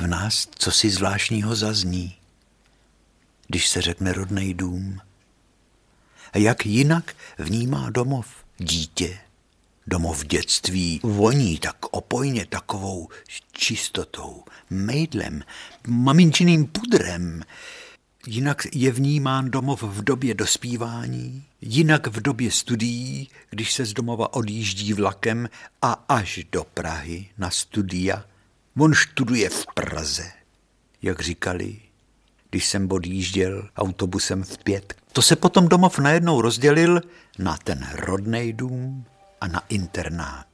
v 0.00 0.06
nás 0.06 0.48
co 0.54 0.70
si 0.70 0.90
zvláštního 0.90 1.56
zazní. 1.56 2.16
Když 3.48 3.68
se 3.68 3.82
řekne 3.82 4.12
rodnej 4.12 4.54
dům, 4.54 5.00
jak 6.38 6.66
jinak 6.66 7.16
vnímá 7.38 7.90
domov 7.90 8.26
dítě, 8.58 9.18
Domov 9.86 10.24
dětství 10.24 11.00
voní 11.02 11.58
tak 11.58 11.76
opojně 11.90 12.46
takovou 12.46 13.08
čistotou, 13.52 14.44
mejdlem, 14.70 15.42
maminčiným 15.86 16.66
pudrem. 16.66 17.42
Jinak 18.26 18.66
je 18.72 18.92
vnímán 18.92 19.50
domov 19.50 19.82
v 19.82 20.04
době 20.04 20.34
dospívání, 20.34 21.44
jinak 21.60 22.06
v 22.06 22.20
době 22.20 22.50
studií, 22.50 23.28
když 23.50 23.72
se 23.72 23.84
z 23.84 23.92
domova 23.92 24.34
odjíždí 24.34 24.92
vlakem 24.92 25.48
a 25.82 25.92
až 26.08 26.40
do 26.52 26.64
Prahy 26.64 27.28
na 27.38 27.50
studia. 27.50 28.24
On 28.78 28.94
študuje 28.94 29.48
v 29.48 29.66
Praze, 29.74 30.32
jak 31.02 31.20
říkali, 31.20 31.80
když 32.52 32.66
jsem 32.66 32.92
odjížděl 32.92 33.68
autobusem 33.76 34.42
v 34.42 34.58
pět. 34.58 34.94
To 35.12 35.22
se 35.22 35.36
potom 35.36 35.68
domov 35.68 35.98
najednou 35.98 36.40
rozdělil 36.40 37.00
na 37.38 37.56
ten 37.64 37.88
rodnej 37.94 38.52
dům 38.52 39.04
a 39.40 39.48
na 39.48 39.62
internát. 39.68 40.46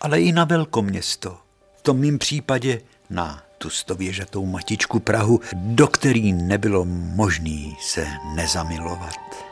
Ale 0.00 0.20
i 0.20 0.32
na 0.32 0.44
velkoměsto. 0.44 1.38
V 1.76 1.82
tom 1.82 1.98
mým 1.98 2.18
případě 2.18 2.80
na 3.10 3.42
tu 3.58 3.70
stověžatou 3.70 4.46
matičku 4.46 5.00
Prahu, 5.00 5.40
do 5.52 5.86
který 5.86 6.32
nebylo 6.32 6.84
možný 6.88 7.76
se 7.80 8.06
nezamilovat. 8.34 9.51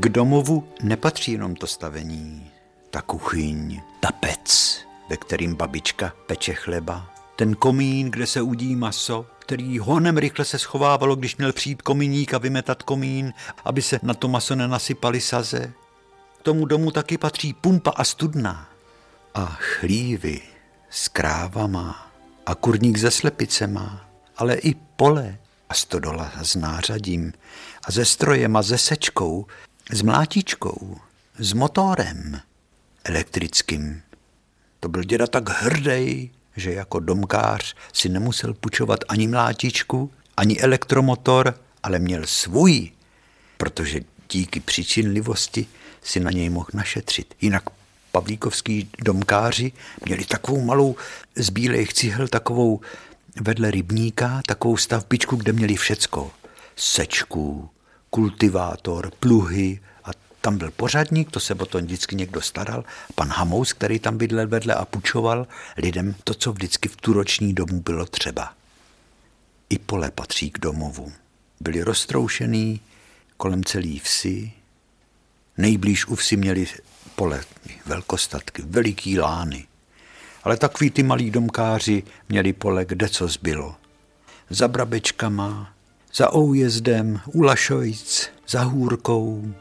K 0.00 0.08
domovu 0.08 0.68
nepatří 0.82 1.32
jenom 1.32 1.56
to 1.56 1.66
stavení, 1.66 2.50
ta 2.90 3.02
kuchyň, 3.02 3.80
ta 4.00 4.12
pec, 4.12 4.78
ve 5.10 5.16
kterým 5.16 5.54
babička 5.54 6.12
peče 6.26 6.54
chleba, 6.54 7.14
ten 7.36 7.54
komín, 7.54 8.10
kde 8.10 8.26
se 8.26 8.42
udí 8.42 8.76
maso, 8.76 9.26
který 9.38 9.78
honem 9.78 10.16
rychle 10.16 10.44
se 10.44 10.58
schovávalo, 10.58 11.16
když 11.16 11.36
měl 11.36 11.52
přijít 11.52 11.82
komíník 11.82 12.34
a 12.34 12.38
vymetat 12.38 12.82
komín, 12.82 13.32
aby 13.64 13.82
se 13.82 14.00
na 14.02 14.14
to 14.14 14.28
maso 14.28 14.54
nenasypaly 14.54 15.20
saze. 15.20 15.72
K 16.40 16.42
tomu 16.42 16.66
domu 16.66 16.90
taky 16.90 17.18
patří 17.18 17.52
pumpa 17.52 17.90
a 17.90 18.04
studna. 18.04 18.68
A 19.34 19.56
chlívy 19.60 20.40
s 20.90 21.08
krávama 21.08 22.12
a 22.46 22.54
kurník 22.54 22.98
se 22.98 23.10
slepicema, 23.10 24.08
ale 24.36 24.54
i 24.54 24.74
pole 24.74 25.38
a 25.68 25.74
stodola 25.74 26.32
s 26.42 26.54
nářadím 26.54 27.32
a 27.84 27.90
ze 27.90 28.04
strojem 28.04 28.56
a 28.56 28.62
ze 28.62 28.78
sečkou, 28.78 29.46
s 29.90 30.02
mlátičkou, 30.02 30.96
s 31.38 31.52
motorem 31.52 32.40
elektrickým. 33.04 34.02
To 34.80 34.88
byl 34.88 35.04
děda 35.04 35.26
tak 35.26 35.48
hrdý, 35.48 36.30
že 36.56 36.72
jako 36.72 37.00
domkář 37.00 37.74
si 37.92 38.08
nemusel 38.08 38.54
pučovat 38.54 39.00
ani 39.08 39.28
mlátičku, 39.28 40.12
ani 40.36 40.60
elektromotor, 40.60 41.60
ale 41.82 41.98
měl 41.98 42.26
svůj, 42.26 42.90
protože 43.56 44.00
díky 44.30 44.60
přičinlivosti 44.60 45.66
si 46.02 46.20
na 46.20 46.30
něj 46.30 46.48
mohl 46.50 46.68
našetřit. 46.72 47.34
Jinak 47.40 47.62
pavlíkovský 48.12 48.90
domkáři 49.04 49.72
měli 50.04 50.24
takovou 50.24 50.60
malou 50.60 50.96
z 51.36 51.50
bílých 51.50 51.94
cihel, 51.94 52.28
takovou 52.28 52.80
vedle 53.40 53.70
rybníka, 53.70 54.42
takovou 54.46 54.76
stavbičku, 54.76 55.36
kde 55.36 55.52
měli 55.52 55.76
všecko. 55.76 56.30
Sečku, 56.76 57.70
kultivátor, 58.16 59.12
pluhy 59.20 59.80
a 60.04 60.10
tam 60.40 60.58
byl 60.58 60.70
pořadník, 60.70 61.30
to 61.30 61.40
se 61.40 61.54
potom 61.54 61.82
vždycky 61.82 62.16
někdo 62.16 62.40
staral, 62.40 62.84
pan 63.14 63.28
Hamous, 63.28 63.72
který 63.72 63.98
tam 63.98 64.18
bydlel 64.18 64.48
vedle 64.48 64.74
a 64.74 64.84
pučoval 64.84 65.46
lidem 65.76 66.14
to, 66.24 66.34
co 66.34 66.52
vždycky 66.52 66.88
v 66.88 66.96
tu 66.96 67.12
roční 67.12 67.52
domu 67.52 67.80
bylo 67.80 68.06
třeba. 68.06 68.52
I 69.70 69.78
pole 69.78 70.10
patří 70.10 70.50
k 70.50 70.58
domovu. 70.58 71.12
Byli 71.60 71.82
roztroušený 71.82 72.80
kolem 73.36 73.64
celý 73.64 73.98
vsi. 73.98 74.52
Nejblíž 75.58 76.06
u 76.06 76.14
vsi 76.14 76.36
měli 76.36 76.66
pole 77.14 77.40
velkostatky, 77.86 78.62
veliký 78.62 79.18
lány. 79.18 79.66
Ale 80.44 80.56
takový 80.56 80.90
ty 80.90 81.02
malí 81.02 81.30
domkáři 81.30 82.02
měli 82.28 82.52
pole, 82.52 82.84
kde 82.84 83.08
co 83.08 83.28
zbylo. 83.28 83.76
Za 84.50 84.68
brabečkama, 84.68 85.75
za 86.16 86.34
Oujezdem, 86.34 87.20
u 87.32 87.42
Lašovic, 87.42 88.28
za 88.48 88.62
Hůrkou. 88.62 89.54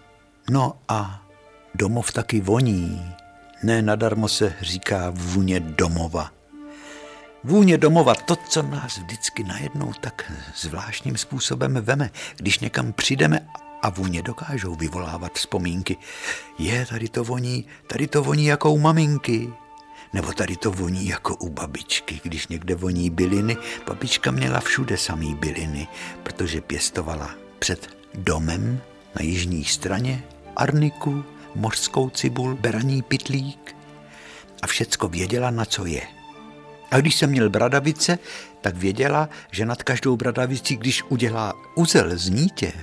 No 0.49 0.73
a 0.87 1.27
domov 1.75 2.11
taky 2.11 2.41
voní. 2.41 3.13
Ne 3.63 3.81
nadarmo 3.81 4.27
se 4.27 4.53
říká 4.61 5.11
vůně 5.15 5.59
domova. 5.59 6.31
Vůně 7.43 7.77
domova, 7.77 8.15
to, 8.15 8.35
co 8.35 8.61
nás 8.61 8.97
vždycky 8.97 9.43
najednou 9.43 9.93
tak 10.01 10.31
zvláštním 10.55 11.17
způsobem 11.17 11.77
veme, 11.81 12.09
když 12.35 12.59
někam 12.59 12.93
přijdeme 12.93 13.47
a 13.81 13.89
vůně 13.89 14.21
dokážou 14.21 14.75
vyvolávat 14.75 15.33
vzpomínky. 15.33 15.97
Je, 16.59 16.85
tady 16.85 17.09
to 17.09 17.23
voní, 17.23 17.65
tady 17.87 18.07
to 18.07 18.23
voní 18.23 18.45
jako 18.45 18.71
u 18.71 18.77
maminky, 18.77 19.53
nebo 20.13 20.33
tady 20.33 20.55
to 20.55 20.71
voní 20.71 21.07
jako 21.07 21.35
u 21.35 21.49
babičky, 21.49 22.21
když 22.23 22.47
někde 22.47 22.75
voní 22.75 23.09
byliny. 23.09 23.57
Babička 23.87 24.31
měla 24.31 24.59
všude 24.59 24.97
samý 24.97 25.35
byliny, 25.35 25.87
protože 26.23 26.61
pěstovala 26.61 27.35
před 27.59 27.89
domem 28.13 28.81
na 29.15 29.21
jižní 29.21 29.63
straně 29.63 30.23
arniku, 30.55 31.23
mořskou 31.55 32.09
cibul, 32.09 32.55
beraní 32.55 33.01
pitlík 33.01 33.75
a 34.61 34.67
všecko 34.67 35.07
věděla, 35.07 35.51
na 35.51 35.65
co 35.65 35.85
je. 35.85 36.01
A 36.91 36.99
když 36.99 37.15
jsem 37.15 37.29
měl 37.29 37.49
bradavice, 37.49 38.19
tak 38.61 38.75
věděla, 38.75 39.29
že 39.51 39.65
nad 39.65 39.83
každou 39.83 40.17
bradavicí, 40.17 40.75
když 40.75 41.03
udělá 41.09 41.53
uzel 41.75 42.17
z 42.17 42.29
nítě, 42.29 42.73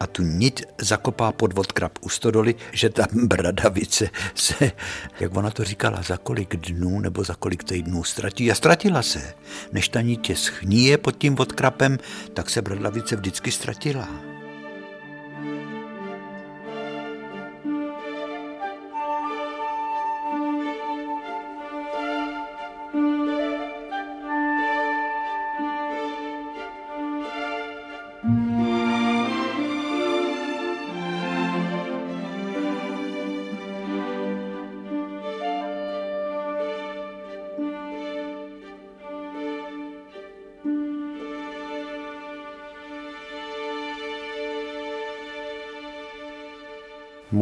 a 0.00 0.06
tu 0.06 0.22
nit 0.22 0.62
zakopá 0.80 1.32
pod 1.32 1.52
vodkrab 1.52 1.92
u 2.00 2.08
stodoly, 2.08 2.54
že 2.72 2.90
ta 2.90 3.06
bradavice 3.12 4.08
se, 4.34 4.72
jak 5.20 5.36
ona 5.36 5.50
to 5.50 5.64
říkala, 5.64 6.02
za 6.02 6.16
kolik 6.16 6.56
dnů 6.56 7.00
nebo 7.00 7.24
za 7.24 7.34
kolik 7.34 7.64
týdnů 7.64 8.04
ztratí. 8.04 8.50
A 8.50 8.54
ztratila 8.54 9.02
se. 9.02 9.34
Než 9.72 9.88
ta 9.88 10.00
nitě 10.00 10.36
schníje 10.36 10.98
pod 10.98 11.18
tím 11.18 11.36
vodkrapem, 11.36 11.98
tak 12.34 12.50
se 12.50 12.62
bradavice 12.62 13.16
vždycky 13.16 13.52
ztratila. 13.52 14.29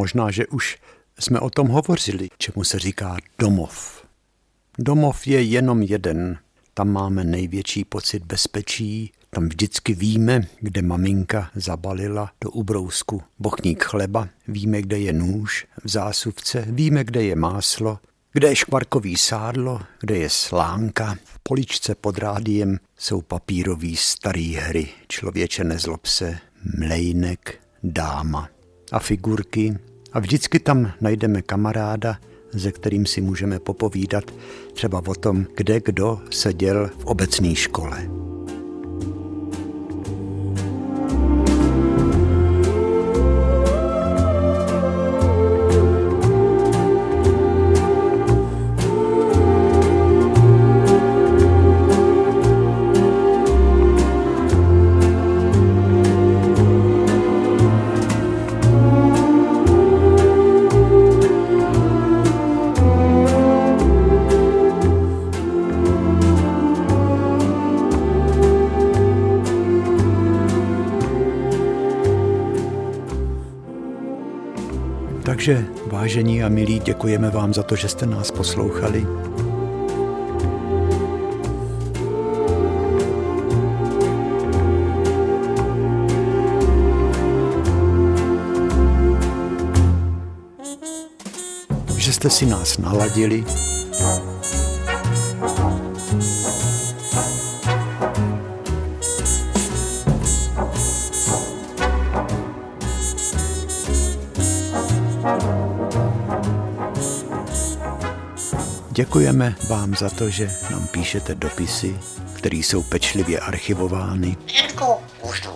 Možná, 0.08 0.30
že 0.30 0.46
už 0.46 0.78
jsme 1.18 1.40
o 1.40 1.50
tom 1.50 1.68
hovořili, 1.68 2.28
čemu 2.38 2.64
se 2.64 2.78
říká 2.78 3.16
domov. 3.38 4.04
Domov 4.78 5.26
je 5.26 5.42
jenom 5.42 5.82
jeden. 5.82 6.38
Tam 6.74 6.88
máme 6.88 7.24
největší 7.24 7.84
pocit 7.84 8.24
bezpečí, 8.24 9.12
tam 9.30 9.48
vždycky 9.48 9.94
víme, 9.94 10.40
kde 10.60 10.82
maminka 10.82 11.50
zabalila 11.54 12.30
do 12.40 12.50
ubrousku 12.50 13.22
bochník 13.38 13.84
chleba, 13.84 14.28
víme, 14.48 14.82
kde 14.82 14.98
je 14.98 15.12
nůž 15.12 15.66
v 15.84 15.88
zásuvce, 15.88 16.64
víme, 16.68 17.04
kde 17.04 17.22
je 17.22 17.36
máslo, 17.36 17.98
kde 18.32 18.48
je 18.48 18.56
škvarkový 18.56 19.16
sádlo, 19.16 19.80
kde 20.00 20.16
je 20.16 20.30
slánka. 20.30 21.16
V 21.24 21.38
poličce 21.42 21.94
pod 21.94 22.18
rádiem 22.18 22.78
jsou 22.98 23.22
papírový 23.22 23.96
starý 23.96 24.54
hry, 24.54 24.88
člověče 25.08 25.64
nezlob 25.64 26.06
se, 26.06 26.38
mlejnek, 26.78 27.60
dáma. 27.82 28.48
A 28.92 28.98
figurky 28.98 29.78
a 30.12 30.20
vždycky 30.20 30.58
tam 30.60 30.92
najdeme 31.00 31.42
kamaráda, 31.42 32.18
se 32.58 32.72
kterým 32.72 33.06
si 33.06 33.20
můžeme 33.20 33.58
popovídat 33.58 34.24
třeba 34.72 35.02
o 35.06 35.14
tom, 35.14 35.46
kde 35.56 35.80
kdo 35.80 36.20
seděl 36.30 36.90
v 36.98 37.04
obecné 37.04 37.54
škole. 37.54 38.27
Vážení 76.08 76.42
a 76.42 76.48
milí, 76.48 76.78
děkujeme 76.78 77.30
vám 77.30 77.54
za 77.54 77.62
to, 77.62 77.76
že 77.76 77.88
jste 77.88 78.06
nás 78.06 78.30
poslouchali. 78.30 79.06
Že 91.96 92.12
jste 92.12 92.30
si 92.30 92.46
nás 92.46 92.78
naladili. 92.78 93.44
Děkujeme 108.98 109.54
vám 109.68 109.94
za 109.94 110.10
to, 110.10 110.30
že 110.30 110.50
nám 110.70 110.86
píšete 110.86 111.34
dopisy, 111.34 111.98
které 112.34 112.56
jsou 112.56 112.82
pečlivě 112.82 113.40
archivovány. 113.40 114.36
Už. 115.22 115.48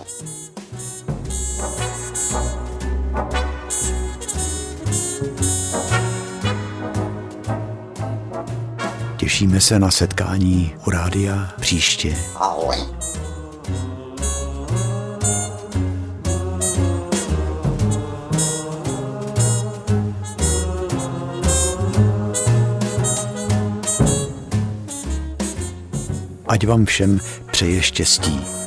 Těšíme 9.16 9.61
se 9.61 9.78
na 9.78 9.90
setkání 9.90 10.74
u 10.86 10.90
rádia 10.90 11.53
příště. 11.61 12.16
Ahoj. 12.36 13.01
Vám 26.67 26.85
všem 26.85 27.21
přeje 27.51 27.83
štěstí. 27.83 28.62